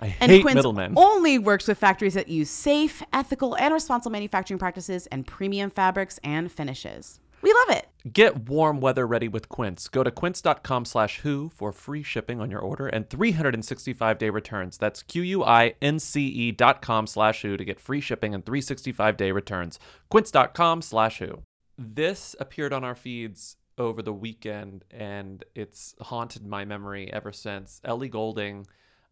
[0.00, 0.94] I And hate Quince middlemen.
[0.96, 6.18] only works with factories that use safe, ethical, and responsible manufacturing practices and premium fabrics
[6.22, 7.20] and finishes.
[7.42, 7.86] We love it.
[8.12, 9.88] Get warm weather ready with Quince.
[9.88, 14.78] Go to quince.com slash who for free shipping on your order and 365 day returns.
[14.78, 19.78] That's Q-U-I-N-C-E dot com slash who to get free shipping and 365 day returns.
[20.10, 21.42] Quince.com slash who.
[21.78, 27.80] This appeared on our feeds over the weekend and it's haunted my memory ever since.
[27.84, 28.66] Ellie Golding,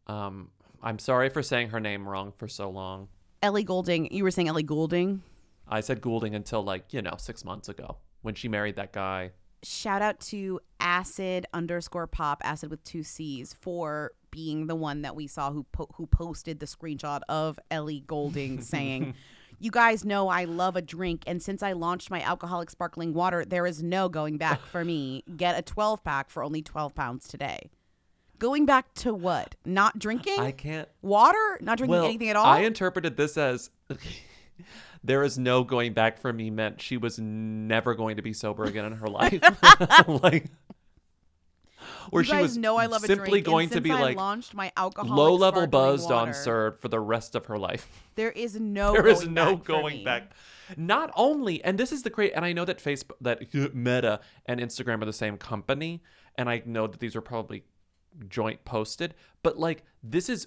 [0.07, 0.51] um,
[0.85, 3.09] I'm sorry for saying her name wrong for so long.
[3.43, 4.12] Ellie Goulding.
[4.12, 5.22] You were saying Ellie Goulding.
[5.66, 9.30] I said Goulding until like, you know, six months ago when she married that guy.
[9.62, 15.16] Shout out to acid underscore pop acid with two C's for being the one that
[15.16, 19.14] we saw who po- who posted the screenshot of Ellie Goulding saying.
[19.59, 23.45] You guys know I love a drink, and since I launched my alcoholic sparkling water,
[23.47, 25.22] there is no going back for me.
[25.35, 27.70] Get a 12 pack for only 12 pounds today.
[28.45, 29.55] Going back to what?
[29.65, 30.39] Not drinking?
[30.39, 30.87] I can't.
[31.01, 31.59] Water?
[31.63, 32.45] Not drinking well, anything at all?
[32.45, 33.71] I interpreted this as
[35.03, 38.65] there is no going back for me meant she was never going to be sober
[38.65, 39.43] again in her life.
[40.23, 40.51] like
[42.13, 44.53] or you she guys was know I love simply going to be I like launched
[44.53, 47.89] my alcohol low level buzzed on water, CERD for the rest of her life.
[48.15, 48.93] There is no.
[48.93, 50.33] There is no back going back.
[50.77, 54.61] Not only, and this is the great, and I know that Facebook, that Meta and
[54.61, 56.03] Instagram are the same company,
[56.37, 57.65] and I know that these are probably
[58.29, 60.47] joint posted, but like this is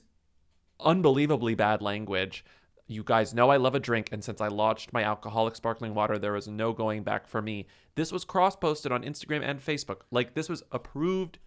[0.80, 2.45] unbelievably bad language.
[2.89, 6.18] You guys know I love a drink, and since I launched my alcoholic sparkling water,
[6.18, 7.68] there is no going back for me.
[7.95, 10.01] This was cross posted on Instagram and Facebook.
[10.11, 11.39] Like this was approved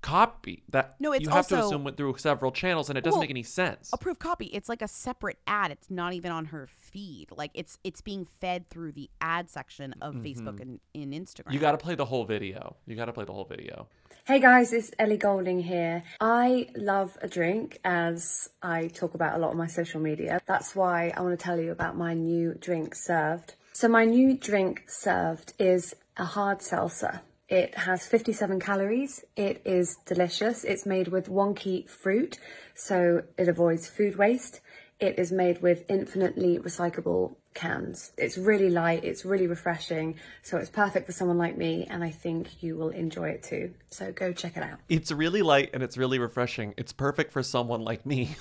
[0.00, 3.00] copy that No, it's you have to also- assume went through several channels, and it
[3.02, 3.90] doesn't Well, make any sense.
[3.92, 4.46] Approved copy.
[4.46, 5.72] It's like a separate ad.
[5.72, 7.32] It's not even on her feed.
[7.36, 10.62] Like it's it's being fed through the ad section of Facebook Mhm.
[10.62, 11.52] and in Instagram.
[11.52, 12.76] You got to play the whole video.
[12.86, 13.88] You got to play the whole video.
[14.28, 16.02] Hey guys, it's Ellie Golding here.
[16.20, 20.38] I love a drink as I talk about a lot on my social media.
[20.44, 23.54] That's why I want to tell you about my new drink served.
[23.72, 27.22] So my new drink served is a hard seltzer.
[27.48, 29.24] It has 57 calories.
[29.34, 30.62] It is delicious.
[30.62, 32.38] It's made with wonky fruit,
[32.74, 34.60] so it avoids food waste.
[35.00, 38.12] It is made with infinitely recyclable cans.
[38.16, 42.10] It's really light, it's really refreshing, so it's perfect for someone like me, and I
[42.10, 43.74] think you will enjoy it too.
[43.90, 44.78] So go check it out.
[44.88, 46.74] It's really light and it's really refreshing.
[46.76, 48.36] It's perfect for someone like me.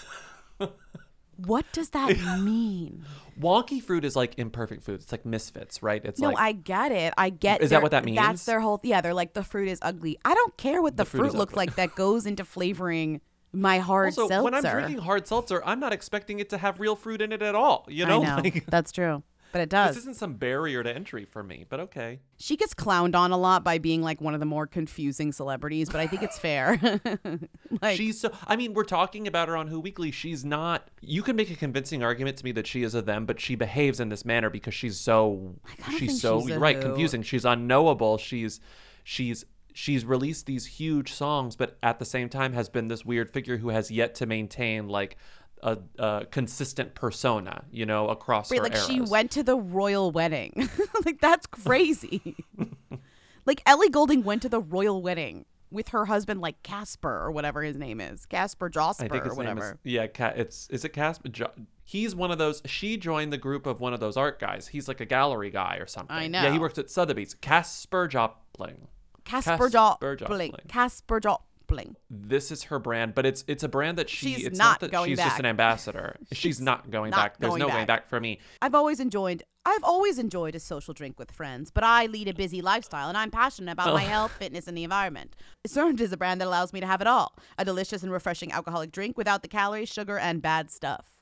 [1.38, 3.06] What does that mean?
[3.40, 5.02] Wonky fruit is like imperfect food.
[5.02, 6.04] It's like misfits, right?
[6.04, 7.14] It's like no, like I get it.
[7.16, 7.62] I get.
[7.62, 8.18] Is that what that means?
[8.18, 8.46] That's means?
[8.46, 8.80] their whole.
[8.82, 10.18] Yeah, they're like the fruit is ugly.
[10.26, 11.68] I don't care what the, fruit fruit, looks ugly.
[11.68, 13.22] like that goes into flavoring
[13.54, 14.44] my hard also seltzer.
[14.44, 17.42] when I'm drinking hard seltzer, I'm not expecting it to have real fruit in it
[17.42, 17.86] at all.
[17.90, 18.36] You I know, know.
[18.44, 19.96] Like, that's true, but it does.
[19.96, 22.20] This isn't some barrier to entry for me, but okay.
[22.38, 25.90] She gets clowned on a lot by being like one of the more confusing celebrities,
[25.90, 26.80] but I think it's fair.
[27.82, 28.32] like, she's so.
[28.46, 30.12] I mean, we're talking about her on Who Weekly.
[30.12, 30.90] She's not.
[31.02, 33.56] You can make a convincing argument to me that she is a them, but she
[33.56, 35.56] behaves in this manner because she's so.
[35.98, 36.82] She's so she's right, who.
[36.82, 37.24] confusing.
[37.24, 38.18] She's unknowable.
[38.18, 38.60] She's,
[39.04, 39.46] she's.
[39.78, 43.58] She's released these huge songs, but at the same time has been this weird figure
[43.58, 45.18] who has yet to maintain like
[45.62, 50.68] a, a consistent persona, you know, across her like she went to the royal wedding.
[51.06, 52.44] like that's crazy.
[53.46, 57.62] like Ellie Golding went to the royal wedding with her husband, like Casper or whatever
[57.62, 59.74] his name is, Casper Josper I think or his name whatever.
[59.74, 60.08] is yeah.
[60.08, 61.30] Ca- it's is it Casper?
[61.30, 61.52] Jo-
[61.84, 62.64] he's one of those.
[62.66, 64.70] She joined the group of one of those art guys.
[64.70, 66.16] He's like a gallery guy or something.
[66.16, 66.42] I know.
[66.42, 67.36] Yeah, he works at Sotheby's.
[67.36, 68.88] Caspar Jopling.
[69.28, 70.68] Caspar Jopling.
[70.68, 71.96] Caspar Jopling.
[72.10, 74.36] This is her brand, but it's it's a brand that she.
[74.36, 76.16] She's it's not that going she's just an ambassador.
[76.32, 77.38] she's not going not back.
[77.38, 77.88] There's going no back.
[77.88, 78.40] back for me.
[78.62, 82.34] I've always enjoyed I've always enjoyed a social drink with friends, but I lead a
[82.34, 84.08] busy lifestyle and I'm passionate about my oh.
[84.08, 85.36] health, fitness, and the environment.
[85.66, 87.34] Served is a brand that allows me to have it all.
[87.58, 91.18] A delicious and refreshing alcoholic drink without the calories, sugar, and bad stuff.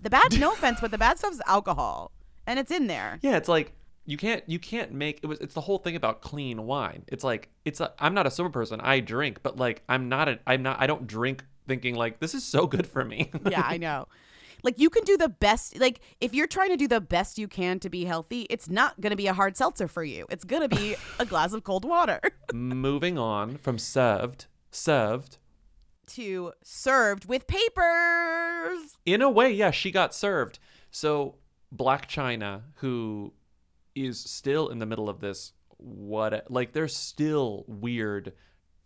[0.00, 2.10] The bad no offense, but the bad stuff is alcohol.
[2.46, 3.18] And it's in there.
[3.20, 3.74] Yeah, it's like
[4.06, 7.04] you can't you can't make it was it's the whole thing about clean wine.
[7.08, 8.80] It's like it's I'm not a sober person.
[8.80, 12.34] I drink, but like I'm not a, I'm not I don't drink thinking like this
[12.34, 13.30] is so good for me.
[13.50, 14.06] yeah, I know.
[14.62, 17.48] Like you can do the best like if you're trying to do the best you
[17.48, 20.26] can to be healthy, it's not going to be a hard seltzer for you.
[20.30, 22.20] It's going to be a glass of cold water.
[22.52, 25.38] Moving on from served, served.
[26.08, 28.98] to served with papers.
[29.06, 30.58] In a way, yeah, she got served.
[30.90, 31.36] So
[31.74, 33.32] Blac Chyna, who
[33.94, 38.32] is still in the middle of this, what like there's still weird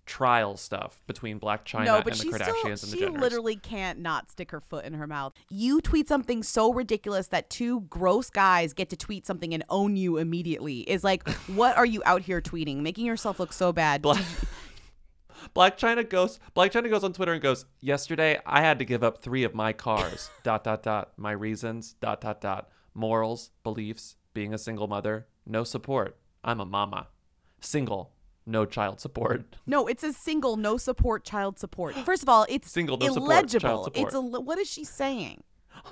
[0.09, 3.21] trial stuff between Blac Chyna no, but and the Kardashians still and the she Jenners.
[3.21, 5.35] literally can't not stick her foot in her mouth.
[5.51, 9.97] You tweet something so ridiculous that two gross guys get to tweet something and own
[9.97, 10.81] you immediately.
[10.81, 12.79] Is like, what are you out here tweeting?
[12.79, 14.01] Making yourself look so bad.
[14.03, 14.25] Black,
[15.55, 19.05] Blac Chyna goes Blac Chyna goes on Twitter and goes, Yesterday I had to give
[19.05, 20.31] up three of my cars.
[20.43, 21.13] dot dot dot.
[21.17, 22.71] My reasons, dot dot dot.
[22.95, 26.17] Morals, beliefs, being a single mother, no support.
[26.45, 27.09] I'm a mama.
[27.61, 28.13] Single,
[28.47, 29.57] no child support.
[29.67, 31.97] No, it's a single, no support, child support.
[32.07, 33.61] First of all, it's Single, no support, illegible.
[33.69, 34.07] child support.
[34.07, 35.43] It's a what is she saying?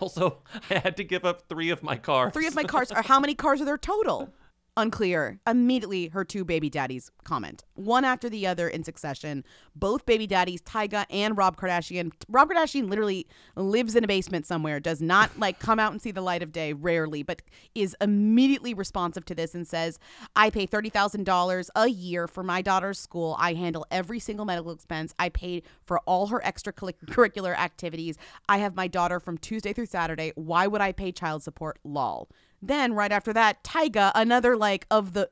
[0.01, 2.33] Also, I had to give up three of my cars.
[2.33, 4.33] Three of my cars are how many cars are there total?
[4.79, 5.41] Unclear.
[5.47, 9.43] Immediately, her two baby daddies comment, one after the other in succession.
[9.75, 12.13] Both baby daddies, Tyga and Rob Kardashian.
[12.29, 16.11] Rob Kardashian literally lives in a basement somewhere, does not like come out and see
[16.11, 17.41] the light of day, rarely, but
[17.75, 19.99] is immediately responsive to this and says,
[20.37, 23.35] I pay $30,000 a year for my daughter's school.
[23.39, 25.15] I handle every single medical expense.
[25.19, 28.19] I pay for all her extracurricular activities.
[28.47, 30.33] I have my daughter from Tuesday through Saturday.
[30.35, 31.79] Why would I pay child support?
[31.83, 32.29] Lol.
[32.63, 35.31] Then right after that, Tyga, another like of the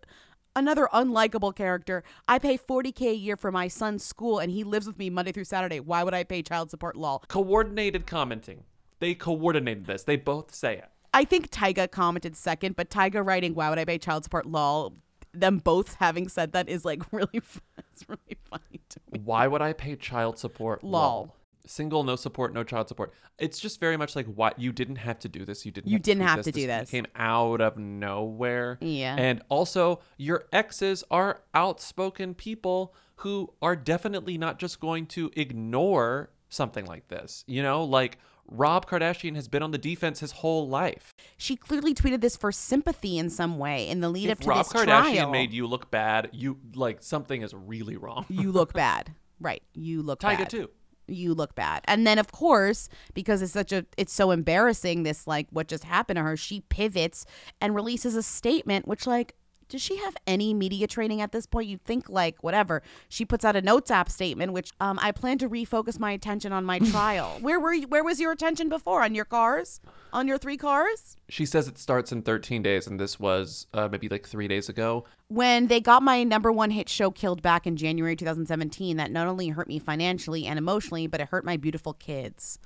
[0.56, 2.04] another unlikable character.
[2.28, 5.32] I pay 40k a year for my son's school and he lives with me Monday
[5.32, 5.80] through Saturday.
[5.80, 6.96] Why would I pay child support?
[6.96, 7.24] Lol.
[7.28, 8.64] Coordinated commenting.
[9.00, 10.04] They coordinated this.
[10.04, 10.88] They both say it.
[11.12, 14.94] I think Tyga commented second, but Tyga writing "Why would I pay child support?" Lol.
[15.32, 19.20] Them both having said that is like really, it's really funny to me.
[19.24, 20.82] Why would I pay child support?
[20.82, 21.34] Lol.
[21.66, 23.12] Single, no support, no child support.
[23.38, 25.64] It's just very much like what you didn't have to do this.
[25.64, 25.88] You didn't.
[25.88, 26.46] You have didn't do have this.
[26.46, 26.90] to do This this.
[26.90, 28.78] Came out of nowhere.
[28.80, 29.16] Yeah.
[29.18, 36.30] And also, your exes are outspoken people who are definitely not just going to ignore
[36.48, 37.44] something like this.
[37.46, 41.14] You know, like Rob Kardashian has been on the defense his whole life.
[41.36, 44.48] She clearly tweeted this for sympathy in some way in the lead up if to
[44.50, 45.30] Rob this Kardashian trial.
[45.30, 48.26] made you look bad, you like something is really wrong.
[48.28, 49.14] you look bad.
[49.40, 49.62] Right.
[49.72, 50.50] You look Tyga bad.
[50.50, 50.70] too.
[51.06, 51.82] You look bad.
[51.84, 55.84] And then of course, because it's such a it's so embarrassing this like what just
[55.84, 57.26] happened to her, she pivots
[57.60, 59.34] and releases a statement which like
[59.68, 61.68] does she have any media training at this point?
[61.68, 62.82] You'd think like whatever.
[63.08, 66.52] She puts out a notes app statement, which um, I plan to refocus my attention
[66.52, 67.38] on my trial.
[67.40, 69.02] where were you, where was your attention before?
[69.02, 69.80] On your cars?
[70.12, 71.16] On your three cars?
[71.28, 74.68] She says it starts in 13 days, and this was uh, maybe like three days
[74.68, 75.04] ago.
[75.28, 79.26] When they got my number one hit show killed back in January 2017, that not
[79.26, 82.58] only hurt me financially and emotionally, but it hurt my beautiful kids.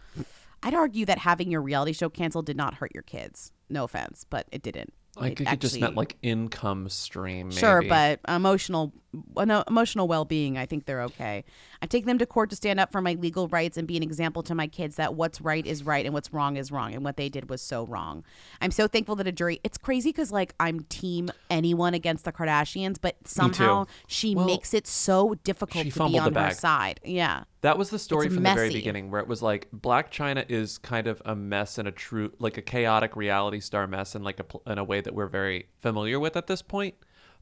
[0.63, 3.53] I'd argue that having your reality show canceled did not hurt your kids.
[3.71, 4.93] No offense, but it didn't.
[5.21, 7.49] I think it just meant like income stream.
[7.49, 7.59] Maybe.
[7.61, 8.93] Sure, but emotional,
[9.37, 10.59] uh, no, emotional well-being.
[10.59, 11.45] I think they're okay.
[11.81, 14.03] I take them to court to stand up for my legal rights and be an
[14.03, 17.05] example to my kids that what's right is right and what's wrong is wrong, and
[17.05, 18.25] what they did was so wrong.
[18.61, 19.61] I'm so thankful that a jury.
[19.65, 24.75] It's crazy because like I'm team anyone against the Kardashians, but somehow she Well, makes
[24.75, 27.01] it so difficult to be on the her side.
[27.05, 27.45] Yeah.
[27.63, 30.49] That was the story It's from the very beginning, where it was like Blac Chyna
[30.49, 34.23] is kind of a mess and a true, like a chaotic reality star mess, in
[34.23, 36.95] like a in a way that we're very familiar with at this point.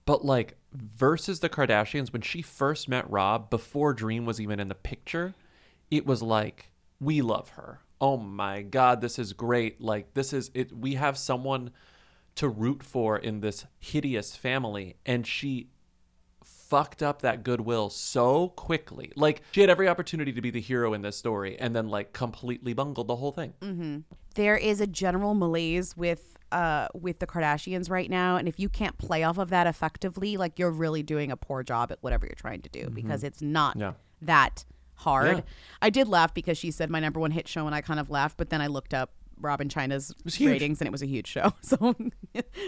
[0.06, 4.68] But like versus the Kardashians, when she first met Rob, before Dream was even in
[4.68, 5.34] the picture,
[5.90, 7.80] it was like we love her.
[8.00, 9.80] Oh my God, this is great!
[9.80, 10.72] Like this is it.
[10.72, 11.72] We have someone
[12.36, 15.68] to root for in this hideous family, and she
[16.68, 19.12] fucked up that goodwill so quickly.
[19.16, 22.12] Like she had every opportunity to be the hero in this story and then like
[22.12, 23.52] completely bungled the whole thing.
[23.62, 23.98] hmm
[24.34, 28.68] There is a general malaise with uh with the Kardashians right now, and if you
[28.68, 32.26] can't play off of that effectively, like you're really doing a poor job at whatever
[32.26, 33.92] you're trying to do because it's not Yeah.
[34.22, 34.64] that
[34.94, 35.38] hard.
[35.38, 35.42] Yeah.
[35.82, 38.10] I did laugh because she said my number one hit show, and I kind of
[38.10, 39.10] laughed, but then I looked up
[39.40, 41.52] Rob & Chyna's ratings, and it was a huge show.
[41.62, 41.94] So,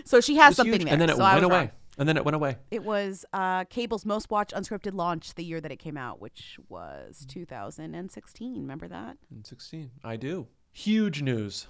[0.04, 0.92] so she has something huge, there.
[0.92, 1.56] And then it so went away.
[1.58, 1.70] wrong.
[1.98, 2.56] And then it went away.
[2.70, 6.58] It was uh, cable's most watched unscripted launch the year that it came out, which
[6.68, 8.54] was 2016.
[8.54, 9.16] Remember that?
[9.34, 9.90] In 16.
[10.04, 10.46] I do.
[10.72, 11.66] Huge news.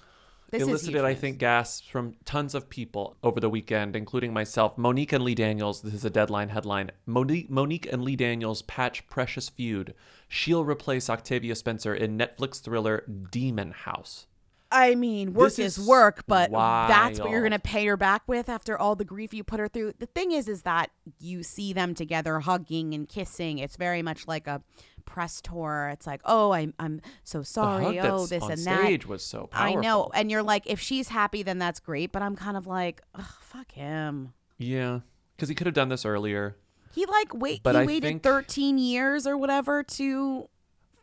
[0.51, 4.79] This is elicited, I think, gasps from tons of people over the weekend, including myself.
[4.79, 6.91] Mo'Nique and Lee Daniels, this is a deadline headline.
[7.07, 9.95] Mo'Nique, Mo'Nique and Lee Daniels patch precious feud.
[10.27, 14.27] She'll replace Octavia Spencer in Netflix thriller Demon House.
[14.71, 18.23] I mean, work This is, is work, but that's what you're gonna pay her back
[18.27, 19.95] with after all the grief you put her through.
[19.99, 23.59] The thing is, is that you see them together hugging and kissing.
[23.59, 24.63] It's very much like a
[25.07, 25.89] press tour.
[25.93, 27.97] It's like, oh, I'm I'm so sorry.
[27.97, 28.81] hug Oh, that's this on and that.
[28.85, 29.79] stage was so powerful.
[29.79, 32.13] I know, and you're like, if she's happy, then that's great.
[32.13, 34.35] But I'm kind of like, Ugh, fuck him.
[34.59, 35.01] Yeah,
[35.35, 36.57] because he could have done this earlier.
[36.95, 37.63] He like wait.
[37.63, 40.49] But he I waited think- 13 years or whatever to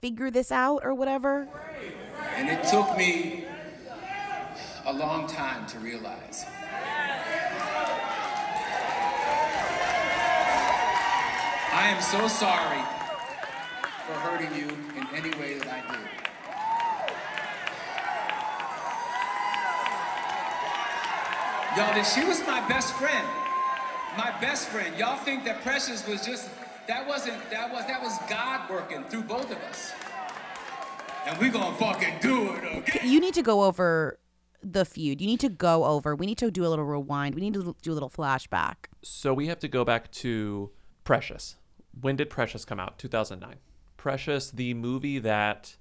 [0.01, 1.47] figure this out or whatever.
[2.36, 3.45] And it took me
[4.86, 6.45] a long time to realize.
[11.73, 12.81] I am so sorry
[14.05, 16.25] for hurting you in any way that I did.
[21.75, 23.27] Y'all, that she was my best friend.
[24.15, 24.95] My best friend.
[24.97, 26.49] Y'all think that Precious was just
[26.88, 29.91] that wasn't that was that was God working through both of us.
[31.25, 33.09] And we gonna fucking do it again.
[33.09, 34.19] You need to go over
[34.66, 35.22] the feud.
[35.22, 36.16] You need to go over.
[36.16, 37.36] We need to do a little rewind.
[37.36, 38.76] We need to do a little flashback.
[39.03, 40.72] So we have to go back to
[41.03, 41.55] Precious.
[42.01, 42.97] When did Precious come out?
[42.97, 43.55] 2009.
[43.97, 45.76] Precious, the movie that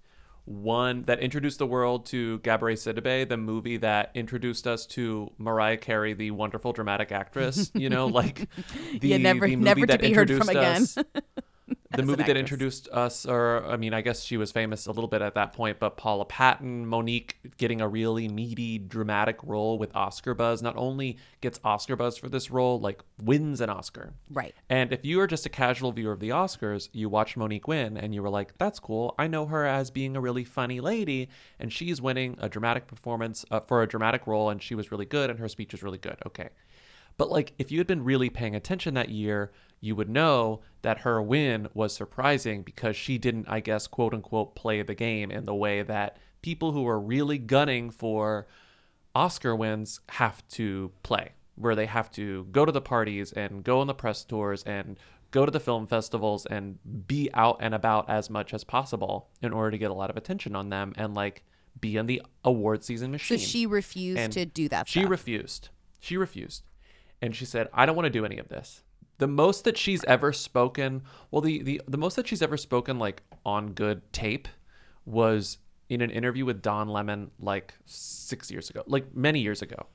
[0.47, 5.79] won, that introduced the world to Gabourey Sidibe, the movie that introduced us to Mariah
[5.79, 7.71] Carey, the wonderful dramatic actress.
[7.75, 8.49] You know, like
[9.01, 11.15] the, Yeah, never- the movie never to that be heard from introduced again.
[11.15, 11.25] us-
[11.97, 15.09] the movie that introduced us, or I mean, I guess she was famous a little
[15.09, 19.95] bit at that point, but Paula Patton, Mo'Nique getting a really meaty, dramatic role with
[19.95, 20.63] Oscar buzz.
[20.63, 24.13] Not only gets Oscar buzz for this role, like wins an Oscar.
[24.31, 24.55] Right.
[24.69, 27.97] And if you are just a casual viewer of the Oscars, you watch Mo'Nique win
[27.97, 29.15] and you were like, that's cool.
[29.19, 31.29] I know her as being a really funny lady,
[31.59, 35.07] and she's winning a dramatic performance uh, for a dramatic role, and she was really
[35.07, 36.17] good, and her speech was really good.
[36.27, 36.51] Okay.
[37.17, 39.53] But like, if you had been really paying attention that year,
[39.85, 44.55] you would know that her win was surprising because she didn't, I guess, quote unquote,
[44.55, 48.47] play the game in the way that people who are really gunning for
[49.15, 53.81] Oscar wins have to play, where they have to go to the parties and go
[53.81, 54.99] on the press tours and
[55.31, 59.53] go to the film festivals and be out and about as much as possible in
[59.53, 61.45] order to get a lot of attention on them and like
[61.79, 63.39] be in the award season machine.
[63.39, 64.89] So she refused And to do that.
[64.89, 65.11] She stuff.
[65.11, 65.69] refused.
[66.01, 66.63] She refused.
[67.21, 68.83] And she said, I don't want to do any of this.
[69.19, 72.99] The most that she's ever spoken, well, the, the, the most that she's ever spoken,
[72.99, 74.49] like on good tape,
[75.07, 75.59] was
[75.89, 79.87] in an interview with Don Lemon, like six years ago, like many years ago.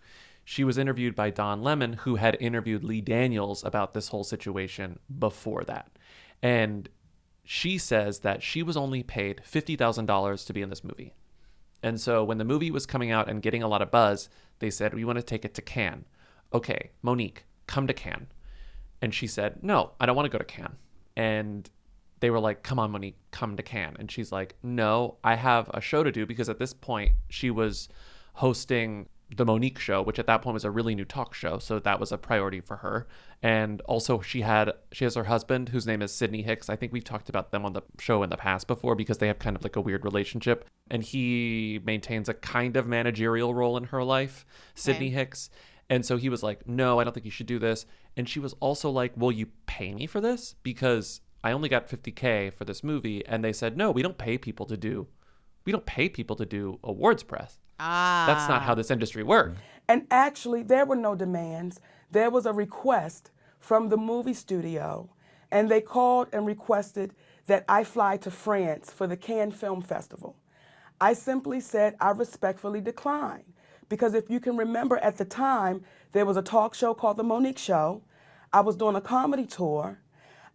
[0.46, 4.98] She was interviewed by Don Lemon, who had interviewed Lee Daniels about this whole situation
[5.20, 5.92] before that.
[6.42, 6.90] And
[7.44, 11.14] she says that she was only paid $50,000 to be in this movie.
[11.82, 14.70] And so when the movie was coming out and getting a lot of buzz, they
[14.70, 16.06] said, We want to take it to Cannes.
[16.54, 18.28] Okay, Mo'Nique, come to Cannes.
[19.02, 20.78] And she said, no, I don't want to go to Cannes.
[21.16, 21.70] And
[22.20, 23.96] they were like, come on, Mo'Nique, come to Cannes.
[24.00, 27.50] And she's like, no, I have a show to do because at this point she
[27.50, 27.88] was
[28.34, 31.80] hosting the Mo'Nique show, which at that point was a really new talk show, so
[31.80, 33.08] that was a priority for her.
[33.44, 36.70] And also she had she has her husband whose name is Sidney Hicks.
[36.70, 39.28] I think we've talked about them on the show in the past before because they
[39.28, 43.78] have kind of like a weird relationship and he maintains a kind of managerial role
[43.78, 45.50] in her life, Sidney Hicks.
[45.92, 47.86] And so he was like, "No, I don't think you should do this."
[48.20, 51.88] And she was also like, "Will you pay me for this because I only got
[51.88, 55.08] 50k for this movie." And they said, "No, we don't pay people to do
[55.66, 58.26] we don't pay people to do awards press." Ah.
[58.28, 59.60] That's not how this industry works.
[59.88, 61.80] And actually, there were no demands.
[62.12, 65.10] There was a request from the movie studio,
[65.52, 67.14] and they called and requested
[67.46, 70.36] that I fly to France for the Cannes Film Festival.
[71.00, 73.54] I simply said I respectfully declined
[73.90, 77.24] because if you can remember at the time, there was a talk show called The
[77.24, 78.02] Mo'Nique Show.
[78.52, 80.00] I was doing a comedy tour.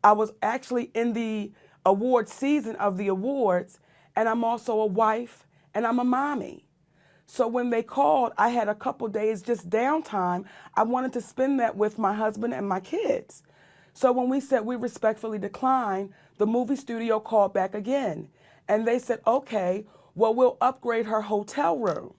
[0.03, 1.53] I was actually in the
[1.87, 3.79] award season of the awards,
[4.17, 6.67] and I'm also a wife and I'm a mommy.
[7.27, 10.45] So when they called, I had a couple days just downtime.
[10.75, 13.43] I wanted to spend that with my husband and my kids.
[13.93, 18.29] So when we said we respectfully declined, the movie studio called back again.
[18.69, 22.15] And they said, okay, well, we'll upgrade her hotel room.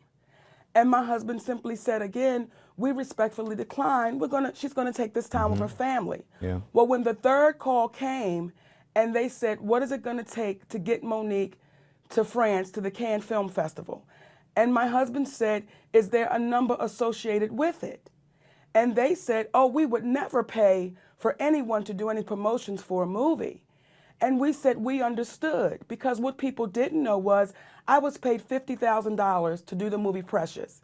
[0.74, 4.20] And my husband simply said again, we respectfully decline.
[4.20, 5.78] We're gonna she's gonna take this time with her mm-hmm.
[5.78, 6.26] family.
[6.42, 6.60] Yeah.
[6.74, 8.52] Well, when the third call came
[8.96, 11.54] and they said, What is it going to take to get Mo'Nique
[12.10, 14.06] to France to the Cannes Film Festival?
[14.56, 18.10] And my husband said, Is there a number associated with it?
[18.74, 23.04] And they said, Oh, we would never pay for anyone to do any promotions for
[23.04, 23.62] a movie.
[24.22, 27.54] And we said we understood because what people didn't know was
[27.86, 30.82] I was paid $50,000 to do the movie Precious.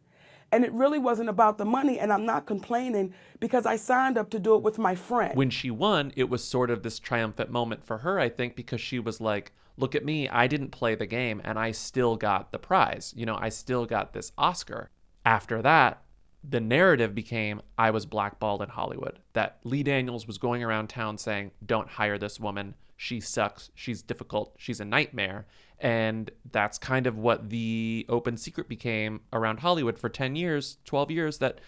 [0.52, 4.30] And it really wasn't about the money, and I'm not complaining because I signed up
[4.32, 5.36] to do it with my friend.
[5.36, 8.82] When she won, it was sort of this triumphant moment for her, I think, because
[8.82, 12.52] she was like, look at me, I didn't play the game and I still got
[12.52, 13.14] the prize.
[13.16, 14.90] You know, I still got this Oscar.
[15.26, 16.04] After that,
[16.48, 19.20] the narrative became I was blackballed in Hollywood.
[19.34, 22.76] That Lee Daniels was going around town saying, don't hire this woman.
[23.02, 23.72] She sucks.
[23.74, 24.54] She's difficult.
[24.60, 25.48] She's a nightmare.
[25.80, 31.10] And that's kind of what the open secret became around Hollywood for 10 years, 12
[31.10, 31.62] years, that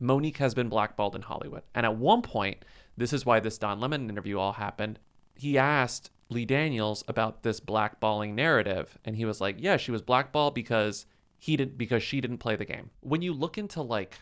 [0.00, 1.62] Mo'Nique has been blackballed in Hollywood.
[1.76, 2.64] And at one point,
[2.96, 4.98] this is why this Don Lemon interview all happened.
[5.36, 10.02] He asked Lee Daniels about this blackballing narrative, and he was like, "Yeah, she was
[10.02, 11.06] blackballed because
[11.38, 14.16] he didn't because she didn't play the game." When you look into like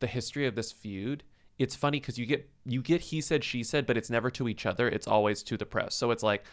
[0.00, 1.24] the history of this feud,
[1.58, 4.48] it's funny because you get you get he said she said, but it's never to
[4.48, 4.88] each other.
[4.88, 5.94] It's always to the press.
[5.94, 6.44] So it's like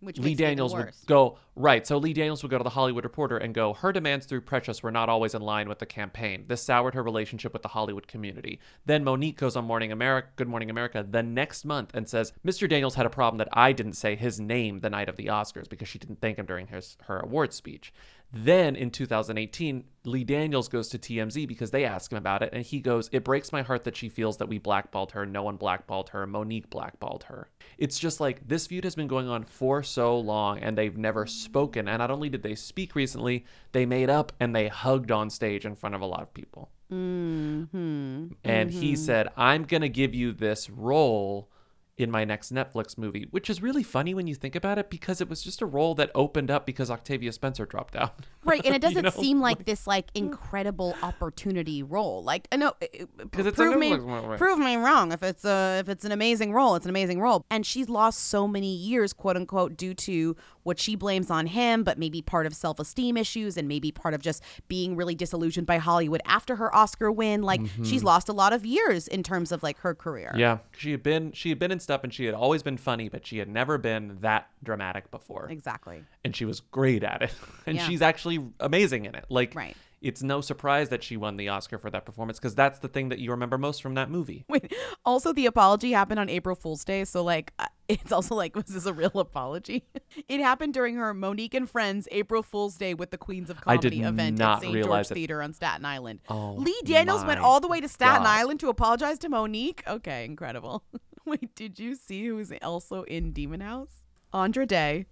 [0.00, 1.86] Which Lee makes it even Daniels would go right.
[1.86, 4.82] So Lee Daniels would go to the Hollywood Reporter and go, "Her demands through Precious
[4.82, 6.44] were not always in line with the campaign.
[6.46, 10.48] This soured her relationship with the Hollywood community." Then Mo'Nique goes on Morning America, Good
[10.48, 12.68] Morning America, the next month and says, "Mr.
[12.68, 15.68] Daniels had a problem that I didn't say his name the night of the Oscars
[15.68, 17.92] because she didn't thank him during his her award speech."
[18.32, 22.62] Then in 2018, Lee Daniels goes to TMZ because they ask him about it, and
[22.62, 25.24] he goes, It breaks my heart that she feels that we blackballed her.
[25.24, 26.26] No one blackballed her.
[26.26, 27.48] Mo'Nique blackballed her.
[27.78, 31.26] It's just like this feud has been going on for so long, and they've never
[31.26, 31.88] spoken.
[31.88, 35.64] And not only did they speak recently, they made up and they hugged on stage
[35.64, 36.70] in front of a lot of people.
[36.92, 38.28] Mm-hmm.
[38.44, 41.50] And he said, I'm going to give you this role
[41.98, 45.20] in my next Netflix movie, which is really funny when you think about it because
[45.20, 48.20] it was just a role that opened up because Octavia Spencer dropped out.
[48.44, 49.10] Right, and it doesn't know?
[49.10, 52.22] seem like this like incredible opportunity role.
[52.22, 52.72] Like I know,
[53.18, 54.38] Because prove me, one, right.
[54.38, 55.12] prove me wrong.
[55.12, 57.44] If it's a if it's an amazing role, it's an amazing role.
[57.50, 61.82] And she's lost so many years, quote unquote, due to what she blames on him,
[61.82, 65.66] but maybe part of self esteem issues and maybe part of just being really disillusioned
[65.66, 67.42] by Hollywood after her Oscar win.
[67.42, 68.04] Like she's Mhm.
[68.04, 70.32] lost a lot of years in terms of like her career.
[70.36, 73.08] Yeah, she had been she had been in stuff and she had always been funny,
[73.08, 75.48] but she had never been that dramatic before.
[75.50, 76.04] Exactly.
[76.22, 77.34] And she was great at it.
[77.66, 77.86] And Yeah.
[77.86, 79.24] she's actually amazing in it.
[79.30, 79.74] Like Right.
[80.02, 83.08] it's no surprise that she won the Oscar for that performance because that's the thing
[83.08, 84.44] that you remember most from that movie.
[84.48, 84.72] Wait,
[85.04, 87.52] also the apology happened on April Fool's Day, so like
[87.88, 89.84] it's also like was this a real apology?
[90.28, 94.02] it happened during her Mo'Nique and Friends April Fool's Day with the Queens of Comedy
[94.02, 94.84] event at St.
[94.84, 95.14] George it.
[95.14, 96.20] Theater on Staten Island.
[96.28, 98.28] Oh, Lee Daniels went all the way to Staten God.
[98.40, 99.80] Island to apologize to Mo'Nique.
[99.86, 100.84] Okay, incredible.
[101.40, 104.04] Wait, did you see who's also in Demon House?
[104.32, 105.06] Andra Day,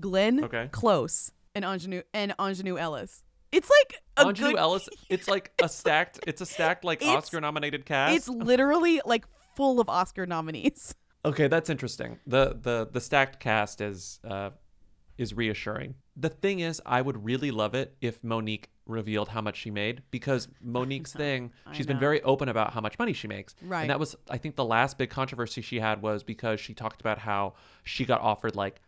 [0.00, 0.68] Glenn Okay.
[0.72, 3.22] Close, and Aunjanue and Aunjanue Ellis.
[3.52, 7.84] It's like a good Ellis, it's like a stacked it's a stacked like Oscar nominated
[7.84, 8.14] cast.
[8.16, 9.24] It's literally like
[9.56, 10.94] full of Oscar nominees.
[11.22, 12.18] Okay, that's interesting.
[12.26, 14.50] The the the stacked cast is uh
[15.18, 15.96] is reassuring.
[16.20, 20.02] The thing is, I would really love it if Mo'Nique revealed how much she made
[20.10, 23.54] because Mo'Nique's thing, she's been very open about how much money she makes.
[23.62, 23.82] Right.
[23.82, 27.00] And that was, I think, the last big controversy she had was because she talked
[27.00, 27.54] about how
[27.84, 28.80] she got offered like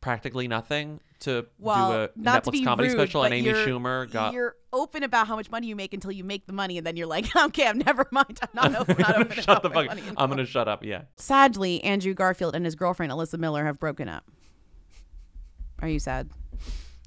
[0.00, 3.50] practically nothing to Well, do a not to Netflix be comedy rude, special, and Amy
[3.50, 4.34] Schumer got.
[4.34, 6.96] You're open about how much money you make until you make the money, and then
[6.96, 8.38] you're like, okay, I'm never mind.
[8.42, 8.96] I'm not open.
[8.98, 9.86] Not open shut about the fuck.
[9.86, 10.84] money I'm gonna shut up.
[10.84, 11.02] Yeah.
[11.16, 14.30] Sadly, Andrew Garfield and his girlfriend Alyssa Miller have broken up.
[15.80, 16.30] Are you sad?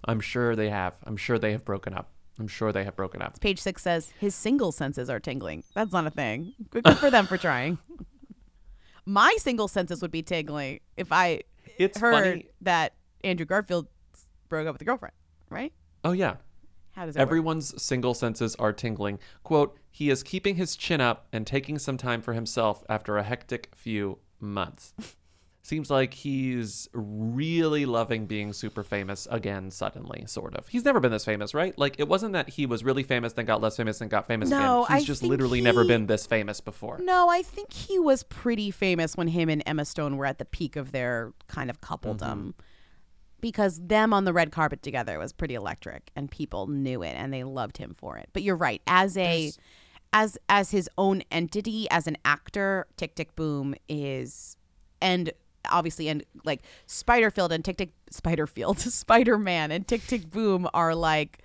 [0.06, 0.94] I'm sure they have.
[1.04, 2.12] I'm sure they have broken up.
[2.40, 3.40] I'm sure they have broken up.
[3.42, 5.64] Page six says his single senses are tingling.
[5.74, 6.54] That's not a thing.
[6.70, 7.78] Good, good for them for trying.
[9.06, 11.42] My single senses would be tingling if I
[11.78, 12.94] It's heard funny- that
[13.24, 13.88] Andrew Garfield
[14.48, 15.14] broke up with a girlfriend,
[15.50, 15.74] right?
[16.04, 16.36] Oh yeah.
[16.94, 17.28] How does that work?
[17.28, 19.20] Everyone's single senses are tingling.
[19.44, 23.24] Quote, he is keeping his chin up and taking some time for himself after a
[23.24, 24.94] hectic few months.
[25.62, 30.68] Seems like he's really loving being super famous again suddenly, sort of.
[30.70, 31.78] He's never been this famous, right?
[31.78, 34.50] Like it wasn't that he was really famous, then got less famous, then got famous
[34.50, 34.98] No, again.
[34.98, 37.00] He's I just literally never been this famous before.
[37.00, 40.46] No, I think he was pretty famous when him and Emma Stone were at the
[40.46, 42.20] peak of their kind of coupledom.
[42.20, 42.50] Mm-hmm.
[43.42, 47.34] Because them on the red carpet together was pretty electric and people knew it and
[47.34, 48.30] they loved him for it.
[48.34, 49.52] But you're right, as a
[50.12, 54.58] as as his own entity, as an actor, Tick Tick Boom is
[55.02, 55.32] and
[55.72, 61.40] obviously and like Spiderfield and Tick Tick Spiderfield, Spider-Man and Tick Tick Boom are like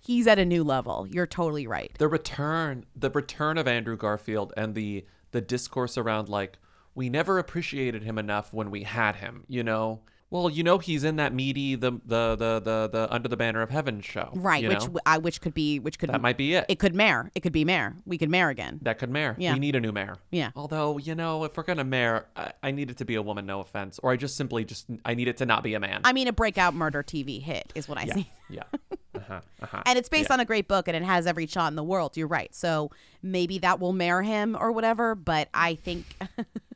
[0.00, 1.06] he's at a new level.
[1.08, 1.92] You're totally right.
[1.98, 6.58] the return the return of Andrew Garfield and the the discourse around like
[6.94, 10.00] we never appreciated him enough when we had him, you know.
[10.28, 13.62] Well, you know he's in that meaty the the the the, the under the banner
[13.62, 14.86] of heaven show, Right, you which know?
[14.86, 16.66] w- I which could be which could That might be it.
[16.68, 17.30] It could mayor.
[17.36, 17.94] It could be mayor.
[18.04, 18.80] We could mayor again.
[18.82, 19.36] that could mayor.
[19.38, 19.52] Yeah.
[19.52, 20.16] We need a new mayor.
[20.32, 20.50] Yeah.
[20.56, 23.46] Although you know, if we're gonna mayor, I, I need it to be a woman.
[23.46, 26.00] No offense, or I just simply just I need it to not be a man.
[26.02, 28.30] I mean, a breakout murder TV hit is what I yeah, see.
[28.50, 28.62] yeah,
[29.14, 29.82] uh-huh, uh-huh.
[29.86, 30.34] And it's based Yeah.
[30.34, 32.16] on a great book and it has every shot in the world.
[32.16, 32.52] You're right.
[32.52, 32.90] So
[33.22, 35.14] maybe that will mayor him or whatever.
[35.14, 36.04] But I think,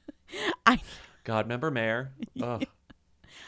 [0.67, 0.81] I.
[1.25, 2.13] God, remember mayor?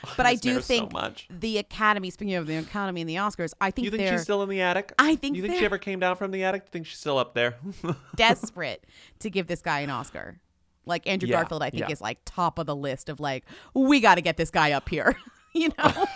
[0.16, 1.28] But I do Mayor so think much.
[1.30, 4.42] the Academy, speaking of the Academy and the Oscars, I think You think she's still
[4.42, 4.92] in the attic?
[4.98, 6.62] I think You think she ever came down from the attic?
[6.62, 7.56] Do you think she's still up there?
[8.16, 8.84] desperate
[9.20, 10.40] to give this guy an Oscar.
[10.86, 11.92] Like Andrew Yeah, Garfield, I think yeah.
[11.92, 13.44] is like top of the list of like,
[13.74, 15.14] we got to get this guy up here.
[15.52, 16.06] you know?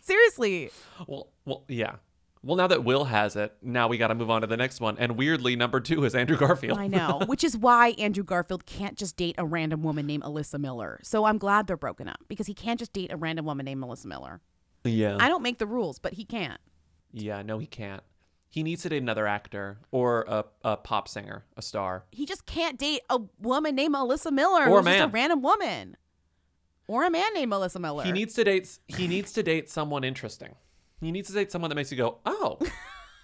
[0.00, 0.70] Seriously.
[1.06, 1.96] Well, well, yeah.
[2.44, 4.78] Well, now that Will has it, now we got to move on to the next
[4.78, 4.98] one.
[4.98, 6.78] And weirdly, number two is Andrew Garfield.
[6.78, 10.60] I know, which is why Andrew Garfield can't just date a random woman named Alyssa
[10.60, 11.00] Miller.
[11.02, 13.80] So I'm glad they're broken up because he can't just date a random woman named
[13.80, 14.42] Melissa Miller.
[14.84, 15.16] yeah.
[15.18, 16.60] I don't make the rules, but he can't.
[17.12, 18.02] Yeah, no, he can't.
[18.50, 22.04] He needs to date another actor or a, a pop singer, a star.
[22.12, 25.96] He just can't date a woman named Alyssa Miller Or a just a random woman.
[26.86, 28.04] Or a man named Melissa Miller.
[28.04, 28.78] He needs to date.
[28.86, 30.54] He needs to date someone interesting.
[31.00, 32.58] He needs to date someone that makes you go, oh,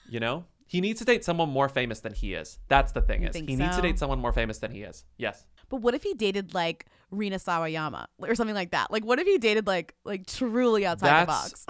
[0.09, 0.45] you know.
[0.67, 2.61] He needs to date someone more famous than he is.
[2.69, 5.05] That's the thing You is, he needs to date someone more famous than he is.
[5.19, 5.45] Yes.
[5.69, 8.93] But what if he dated like Rina Sawayama or something like that?
[8.93, 11.67] Like what if he dated like like truly outside the box?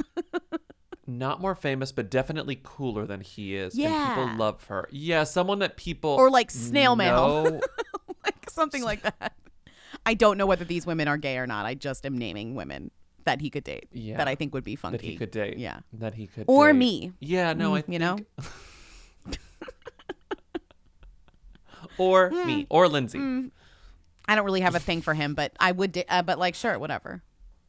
[1.06, 3.72] Not more famous, but definitely cooler than he is.
[3.72, 4.08] And Yeah.
[4.08, 4.86] people love her.
[4.90, 7.58] Yeah, someone that people Or like snail mail.
[8.24, 9.32] like something like that.
[10.04, 11.64] I don't know whether these women are gay or not.
[11.64, 12.90] I just am naming women
[13.30, 14.16] that he could date Yeah.
[14.18, 14.96] that I think would be funky.
[14.98, 15.56] that he could date.
[15.58, 15.80] Yeah.
[15.92, 16.78] That he could Or date.
[16.78, 17.12] me.
[17.20, 18.18] Yeah, no, I Mm, you know?
[21.98, 23.18] or me or Lindsay.
[23.18, 23.50] Mm.
[24.28, 26.54] I don't really have a thing for him, but I would da- uh, but like
[26.54, 27.22] sure, whatever.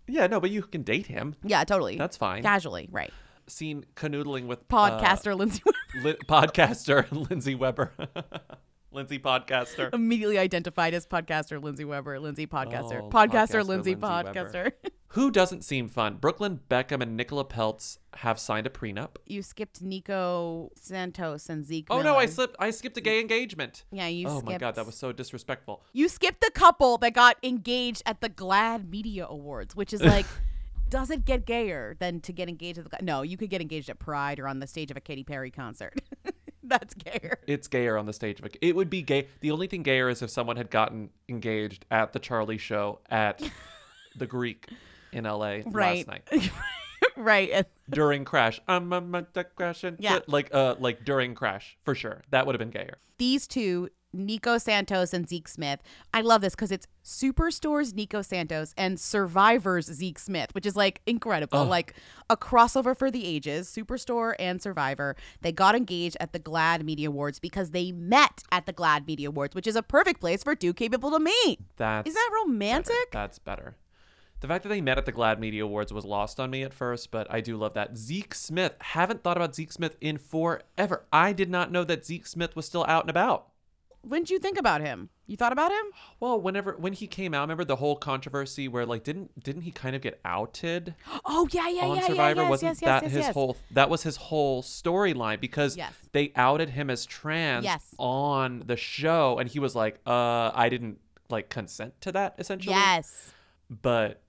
[0.07, 1.35] Yeah, no, but you can date him.
[1.43, 1.97] Yeah, totally.
[1.97, 2.43] That's fine.
[2.43, 3.11] Casually, right.
[3.47, 5.61] Seen canoodling with Podcaster uh, Lindsay
[6.03, 7.91] li- podcaster Lindsay Weber.
[8.91, 9.93] Lindsay podcaster.
[9.93, 13.01] Immediately identified as podcaster Lindsay Weber, Lindsay podcaster.
[13.01, 14.71] Oh, podcaster, podcaster Lindsay, Lindsay podcaster.
[15.09, 16.15] Who doesn't seem fun?
[16.15, 19.17] Brooklyn Beckham and Nicola Peltz have signed a prenup.
[19.25, 21.87] you skipped Nico Santos and Zeke.
[21.89, 22.55] Oh no, I slipped.
[22.59, 23.83] I skipped a gay engagement.
[23.91, 25.83] Yeah, you Oh my god, that was so disrespectful.
[25.91, 30.25] You skipped the couple that got engaged at the GLAAD Media Awards, which is like,
[30.89, 32.97] does it get gayer than to get engaged at the?
[33.01, 35.51] No, you could get engaged at Pride or on the stage of a Katy Perry
[35.51, 35.99] concert.
[36.71, 37.37] That's gayer.
[37.47, 38.41] It's gayer on the stage.
[38.61, 39.27] It would be gay.
[39.41, 43.41] The only thing gayer is if someone had gotten engaged at the Charli Show at
[44.15, 44.67] the Greek
[45.11, 45.63] in L.A.
[45.65, 46.07] Right.
[46.07, 46.51] last night
[47.17, 47.65] right.
[47.89, 48.61] during Crash.
[48.69, 49.97] I'm a a.
[49.99, 50.19] Yeah.
[50.27, 52.21] Like uh like during Crash for sure.
[52.29, 52.99] That would have been gayer.
[53.17, 55.81] These two, Nico Santos and Zeke Smith.
[56.13, 61.01] I love this because it's Superstore's Nico Santos and Survivor's Zeke Smith, which is like
[61.05, 61.59] incredible.
[61.59, 61.65] Oh.
[61.65, 61.95] Like
[62.29, 65.15] a crossover for the ages, Superstore and Survivor.
[65.41, 69.29] They got engaged at the GLAAD Media Awards because they met at the GLAAD Media
[69.29, 71.59] Awards, which is a perfect place for two people to meet.
[71.77, 73.11] That's Is that romantic?
[73.11, 73.75] That's better.
[74.41, 76.73] The fact that they met at the GLAAD Media Awards was lost on me at
[76.73, 77.95] first, but I do love that.
[77.95, 81.05] Zeke Smith, haven't thought about Zeke Smith in forever.
[81.13, 83.50] I did not know that Zeke Smith was still out and about.
[84.03, 85.09] When did you think about him?
[85.27, 85.85] You thought about him?
[86.19, 89.71] Well, whenever when he came out, remember the whole controversy where like didn't didn't he
[89.71, 90.95] kind of get outed
[91.25, 92.41] Oh yeah, yeah, on yeah, Survivor?
[92.41, 92.43] yeah.
[92.43, 93.33] Yes, Wasn't yes, yes, that yes, his yes.
[93.33, 95.93] whole that was his whole storyline because Yes.
[96.11, 97.93] they outed him as trans Yes.
[97.97, 100.99] on the show and he was like, uh, I didn't
[101.29, 102.75] like consent to that essentially.
[102.75, 103.31] Yes.
[103.69, 104.21] But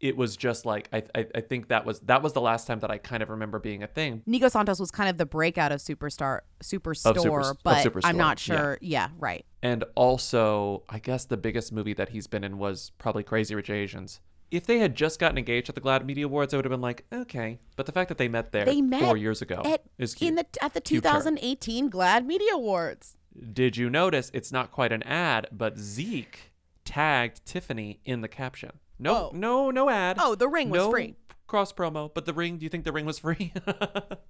[0.00, 2.80] it was just like I, I I think that was that was the last time
[2.80, 4.22] that I kind of remember being a thing.
[4.26, 8.16] Nico Santos was kind of the breakout of Superstar Superstore, Super- of but Superstore, I'm
[8.16, 8.78] not sure.
[8.80, 9.08] Yeah.
[9.18, 9.44] right.
[9.62, 13.70] And also, I guess the biggest movie that he's been in was probably Crazy Rich
[13.70, 14.20] Asians.
[14.50, 16.80] If they had just gotten engaged at the GLAAD Media Awards, I would have been
[16.80, 17.58] like, okay.
[17.74, 20.28] But the fact that they met there They met four years ago at, is cute.
[20.28, 21.14] in the at the Cute turn.
[21.14, 23.16] 2018 GLAAD Media Awards.
[23.52, 26.52] Did you notice it's not quite an ad, but Zeke
[26.84, 28.78] tagged Tiffany in the caption.
[28.98, 29.30] No, oh.
[29.34, 30.16] no, no ad.
[30.20, 31.16] Oh, the ring was no free.
[31.46, 32.58] Cross promo, but the ring.
[32.58, 33.52] Do you think the ring was free?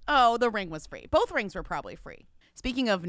[0.09, 1.07] Oh, the ring was free.
[1.11, 2.29] Both rings were probably free.
[2.55, 3.05] Speaking of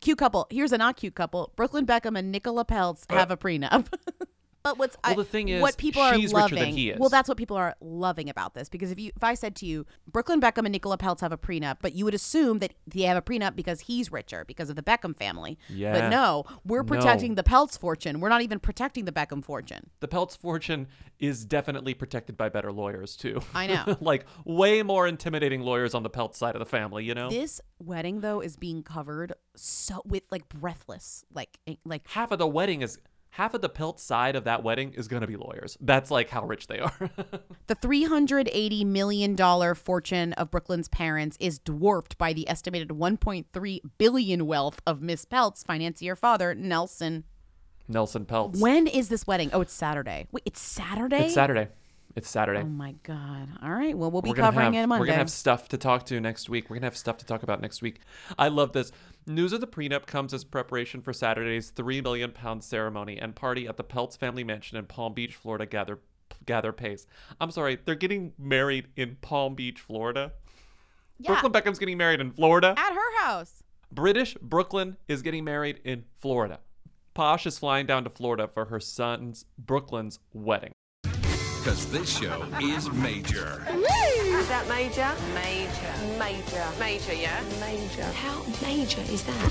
[0.00, 1.52] cute couple, here's a not cute couple.
[1.56, 3.92] Brooklyn Beckham and Nicola Peltz uh, have a prenup.
[4.62, 6.58] but what's Well, I- the thing is, what people are loving.
[6.58, 6.98] than he is.
[6.98, 9.66] Well, that's what people are loving about this because if you if I said to
[9.66, 13.02] you, Brooklyn Beckham and Nicola Peltz have a prenup, but you would assume that they
[13.02, 15.58] have a prenup because he's richer because of the Beckham family.
[15.68, 15.92] Yeah.
[15.92, 16.88] But no, we're No.
[16.88, 18.20] protecting the Peltz fortune.
[18.20, 19.90] We're not even protecting the Beckham fortune.
[20.00, 20.88] the Peltz fortune
[21.18, 23.40] is definitely protected by better lawyers too.
[23.54, 23.96] I know.
[24.00, 27.04] like way more intimidating lawyers on the Peltz side of the family.
[27.04, 27.28] You know.
[27.30, 32.38] This wedding though is being covered so with like breathless, like eh, like half of
[32.38, 32.98] the wedding is
[33.38, 35.78] half of the Peltz side of that wedding is going to be lawyers.
[35.80, 36.92] That's like how rich they are.
[37.68, 39.36] The $380 million
[39.74, 45.62] fortune of Brooklyn's parents is dwarfed by the estimated 1.3 billion wealth of Miss Pelt's
[45.62, 47.24] financier father, Nelson.
[47.86, 48.58] Nelson Peltz.
[48.58, 49.50] When is this wedding?
[49.52, 50.28] Oh, it's Saturday.
[50.32, 51.26] Wait, it's Saturday?
[51.26, 51.68] It's Saturday.
[52.16, 52.60] It's Saturday.
[52.60, 53.48] Oh my God.
[53.62, 53.96] All right.
[53.96, 55.00] Well, we'll be covering have, it Monday.
[55.00, 56.68] We're gonna have stuff to talk to next week.
[56.68, 58.00] We're gonna have stuff to talk about next week.
[58.36, 58.90] I love this.
[59.28, 63.68] News of the prenup comes as preparation for Saturday's three million pound ceremony and party
[63.68, 65.66] at the Peltz family mansion in Palm Beach, Florida.
[65.66, 65.98] Gather
[66.46, 67.06] gather pace.
[67.40, 70.32] I'm sorry, they're getting married in Palm Beach, Florida.
[71.18, 71.32] Yeah.
[71.32, 72.74] Brooklyn Beckham's getting married in Florida.
[72.76, 73.62] At her house.
[73.92, 76.60] British Brooklyn is getting married in Florida.
[77.12, 80.72] Posh is flying down to Florida for her son's Brooklyn's wedding.
[81.68, 83.62] Because this show is major.
[83.68, 85.12] Is that major?
[85.34, 85.92] Major.
[86.18, 86.64] Major.
[86.78, 87.42] Major, yeah?
[87.60, 88.04] Major.
[88.04, 89.34] How major is that?
[89.34, 89.44] I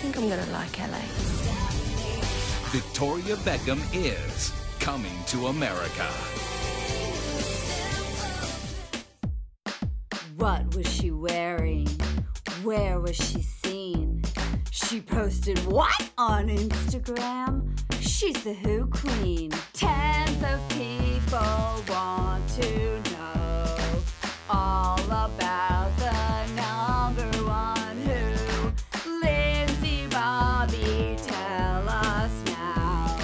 [0.00, 1.04] think I'm gonna like LA.
[2.72, 4.50] Victoria Beckham is
[4.80, 6.08] coming to America.
[10.36, 11.86] What was she wearing?
[12.62, 14.22] Where was she seen?
[14.84, 17.66] She posted what on Instagram?
[17.98, 19.50] She's the Who Queen.
[19.72, 23.76] Tens of people want to know
[24.50, 29.18] all about the number one Who.
[29.22, 33.18] Lindsay Bobby, tell us now.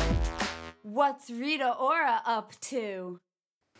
[0.80, 3.20] What's Rita Ora up to?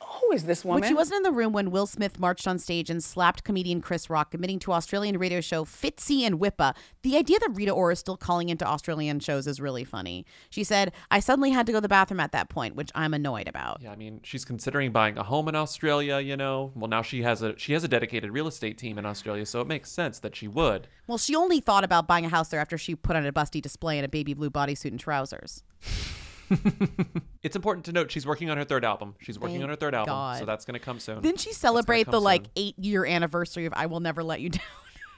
[0.07, 0.83] Who is this woman?
[0.83, 3.81] But she wasn't in the room when Will Smith marched on stage and slapped comedian
[3.81, 7.93] Chris Rock, admitting to Australian radio show Fitzy and Wippa, the idea that Rita Ora
[7.93, 10.25] is still calling into Australian shows is really funny.
[10.51, 13.15] She said, I suddenly had to go to the bathroom at that point, which I'm
[13.15, 13.81] annoyed about.
[13.83, 16.73] Yeah, I mean, she's considering buying a home in Australia, you know.
[16.75, 19.61] Well, now she has a she has a dedicated real estate team in Australia, so
[19.61, 20.89] it makes sense that she would.
[21.07, 23.61] Well, she only thought about buying a house there after she put on a busty
[23.61, 25.63] display in a baby blue bodysuit and trousers.
[27.43, 29.17] It's important to note she's working on her third album.
[29.21, 30.39] She's working Thank on her third album, God.
[30.39, 31.21] so that's going to come soon.
[31.23, 34.51] Didn't she celebrate the come like eight year anniversary of I Will Never Let You
[34.51, 34.63] Down?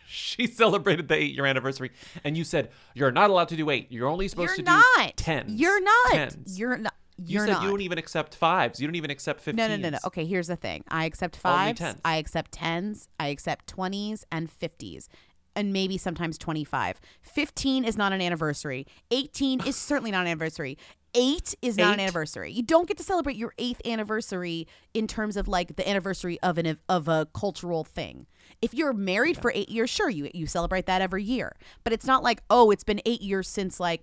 [0.07, 1.91] She celebrated the eight year anniversary,
[2.23, 3.91] and you said you're not allowed to do eight.
[3.91, 5.07] You're only supposed You're to not.
[5.09, 5.61] do tens.
[5.61, 6.13] You're not.
[6.13, 6.59] Tens.
[6.59, 6.95] You're not.
[7.17, 7.63] You said not.
[7.63, 8.81] you don't even accept fives.
[8.81, 9.69] You don't even accept No, fifteens.
[9.69, 9.99] no, no, no.
[10.07, 10.85] Okay, here's the thing.
[10.89, 11.79] I accept Only fives.
[11.81, 12.01] tens.
[12.05, 13.09] I accept tens.
[13.19, 15.09] I accept twenties and fifties,
[15.57, 17.01] and maybe sometimes twenty-five.
[17.21, 18.87] Fifteen is not an anniversary.
[19.11, 20.79] Eighteen is certainly not an anniversary.
[21.15, 22.51] Eight is not an anniversary.
[22.51, 26.59] You don't get to celebrate your eighth anniversary in terms of like the anniversary of
[26.59, 28.27] an of a cultural thing.
[28.61, 31.55] If you're married for eight years, sure, you you celebrate that every year.
[31.85, 34.03] But it's not like oh, it's been eight years since like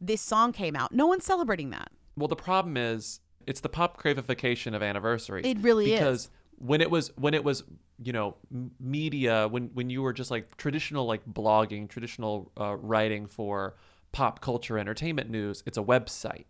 [0.00, 0.92] this song came out.
[0.92, 1.90] No one's celebrating that.
[2.16, 5.44] Well, the problem is it's the pop cravification of anniversaries.
[5.46, 5.98] It really is.
[5.98, 7.64] because when it was when it was
[8.02, 12.76] you know m- media when when you were just like traditional like blogging, traditional uh,
[12.76, 13.74] writing for
[14.12, 16.44] pop culture entertainment news, it's a website,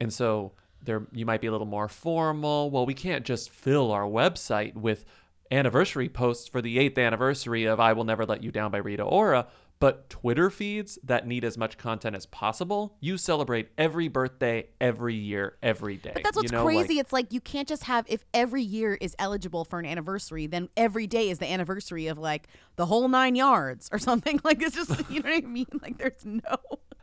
[0.00, 0.52] and so
[0.84, 2.70] there you might be a little more formal.
[2.70, 5.04] Well, we can't just fill our website with
[5.50, 9.02] anniversary posts for the eighth anniversary of "I Will Never Let You Down" by Rita
[9.02, 9.46] Ora.
[9.78, 15.16] But Twitter feeds that need as much content as possible, you celebrate every birthday, every
[15.16, 16.12] year, every day.
[16.14, 16.94] But that's what's you know, crazy.
[16.94, 20.46] like- it's like you can't just have if every year is eligible for an anniversary,
[20.46, 22.46] then every day is the anniversary of like
[22.76, 24.38] the whole nine yards or something.
[24.44, 25.66] Like it's just you know what I mean?
[25.82, 26.58] Like there's no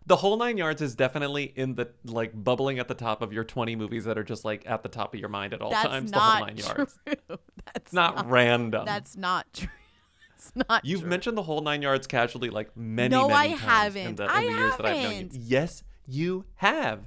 [0.10, 3.44] the whole nine yards is definitely in the like bubbling at the top of your
[3.44, 5.88] 20 movies that are just like at the top of your mind at all that's
[5.88, 6.12] times.
[6.12, 7.00] not the whole nine yards.
[7.06, 7.38] true.
[7.74, 8.86] That's not random.
[8.86, 9.70] That's not true.
[10.36, 13.62] It's not You've mentioned the whole nine yards casually like many, No, many I times
[13.62, 14.16] haven't.
[14.16, 15.10] the, in I the years that I've known you.
[15.18, 15.34] haven't.
[15.36, 17.02] Yes, you have.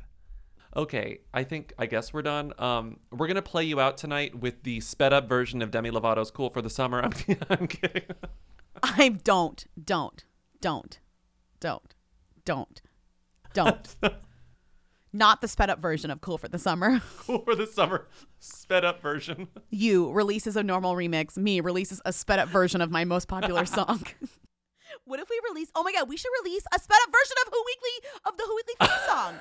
[0.77, 2.53] Okay, I think I guess we're done.
[2.59, 6.31] Um, we're gonna play you out tonight with the sped up version of Demi Lovato's
[6.31, 7.13] "Cool for the Summer." I'm,
[7.51, 8.05] I'm kidding.
[8.83, 10.25] I don't, don't,
[10.61, 10.99] don't,
[11.59, 11.95] don't,
[12.45, 12.83] don't,
[13.55, 13.95] don't.
[15.15, 17.03] Not the sped up version of Cool for the Summer.
[17.19, 18.09] cool for the summer,
[18.39, 19.49] sped up version.
[19.69, 21.37] You releases a normal remix.
[21.37, 24.03] Me releases a sped up version of my most popular song.
[25.05, 25.71] what if we release?
[25.75, 28.45] Oh my god, we should release a sped up version of Who Weekly of the
[28.45, 29.35] Who Weekly theme song.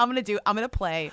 [0.00, 0.38] I'm gonna do.
[0.46, 1.12] I'm gonna play.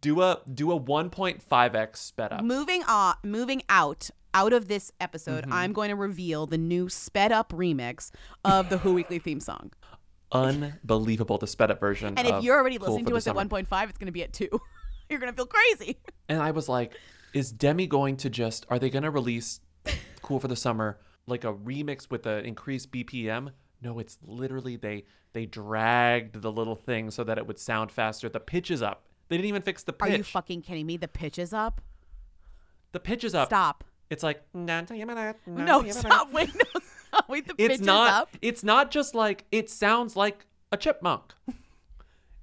[0.00, 2.42] Do a do a 1.5x sped up.
[2.44, 5.52] Moving on, moving out out of this episode, Mhm.
[5.52, 8.10] I'm going to reveal the new sped up remix
[8.44, 9.72] of the Who Weekly theme song.
[10.32, 12.14] Unbelievable, the sped up version.
[12.16, 14.32] And if you're already Cool listening to us at 1.5, it's going to be at
[14.32, 14.48] 2.
[15.08, 15.98] You're going to feel crazy.
[16.28, 16.94] And I was like,
[17.32, 19.60] is Demi going to just, are they going to release
[20.20, 20.98] Cool for the Summer
[21.28, 23.50] like a remix with an increased BPM?
[23.82, 28.28] No, it's literally they they dragged the little thing so that it would sound faster.
[28.28, 29.04] The pitch is up.
[29.28, 30.10] They didn't even fix the pitch.
[30.12, 30.96] Are you fucking kidding me?
[30.96, 31.80] The pitch is up.
[32.92, 33.48] the pitch is up.
[33.48, 33.84] Stop.
[34.10, 34.42] It's like
[35.46, 36.32] No, stop.
[36.32, 37.28] Wait, no, stop.
[37.28, 38.28] Wait, the pitch It's is not up.
[38.42, 41.32] it's not just like it sounds like a chipmunk.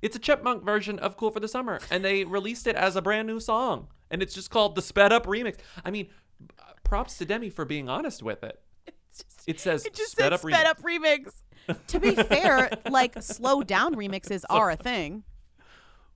[0.02, 3.02] It's a chipmunk version of Cool for the Summer, and they released it as a
[3.02, 5.56] brand new song, and it's just called the sped up remix.
[5.86, 6.10] I mean,
[6.84, 8.60] props to Demi for being honest with it.
[9.48, 10.70] it says It just sped said up sped remix.
[10.70, 11.78] up remix.
[11.88, 15.24] to be fair, like slow down remixes are a thing.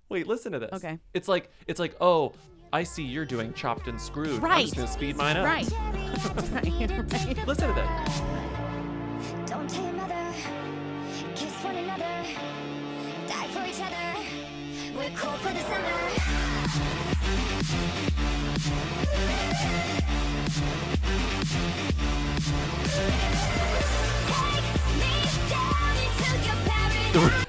[0.09, 0.73] Wait, listen to this.
[0.73, 0.99] Okay.
[1.13, 2.33] It's like it's like oh,
[2.73, 4.35] I see you're doing chopped and screwed.
[4.35, 4.65] I'm Right.
[4.65, 5.45] just gonna speed mine up.
[5.45, 5.69] Right.
[6.51, 6.89] right.
[6.89, 7.47] right.
[7.47, 8.21] Listen to this.
[9.49, 10.33] Don't tell your mother.
[11.35, 12.25] Kiss one another.
[13.27, 14.19] Die for each other.
[14.97, 15.93] We're cool for the summer.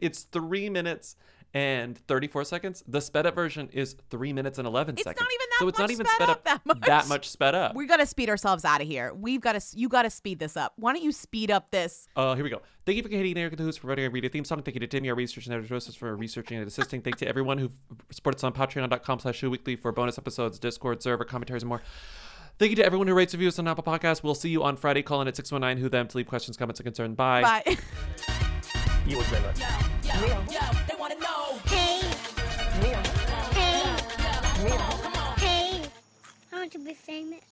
[0.00, 1.16] It's three minutes
[1.54, 2.84] and 34 seconds.
[2.86, 5.20] The sped up version is three minutes and 11 It's seconds.
[5.20, 6.80] not even that so it's much not even sped up that much.
[6.82, 7.74] that much sped up.
[7.74, 9.12] We got to speed ourselves out of here.
[9.14, 9.78] We've got to.
[9.78, 10.74] You got to speed this up.
[10.76, 12.06] Why don't you speed up this?
[12.16, 12.62] Uh, here we go.
[12.84, 14.62] Thank you for Katie and Erica the Who's for writing our video theme song.
[14.62, 17.02] Thank you to Timmy, our research and editor for researching and assisting.
[17.02, 17.70] Thank you to everyone who
[18.10, 21.82] supports us on patreon.com slash weekly for bonus episodes, Discord server, commentaries, and more.
[22.58, 24.22] Thank you to everyone who rates reviews on Apple Podcasts.
[24.22, 25.02] We'll see you on Friday.
[25.02, 27.14] Call in at 619 who them to leave questions, comments, and concerns.
[27.14, 27.42] Bye.
[27.42, 27.76] Bye.
[29.08, 29.52] You was better.
[29.56, 30.28] Hey.
[32.82, 32.94] Hey.
[33.54, 33.96] Hey.
[35.38, 35.82] Hey.
[36.52, 37.48] I want to be famous.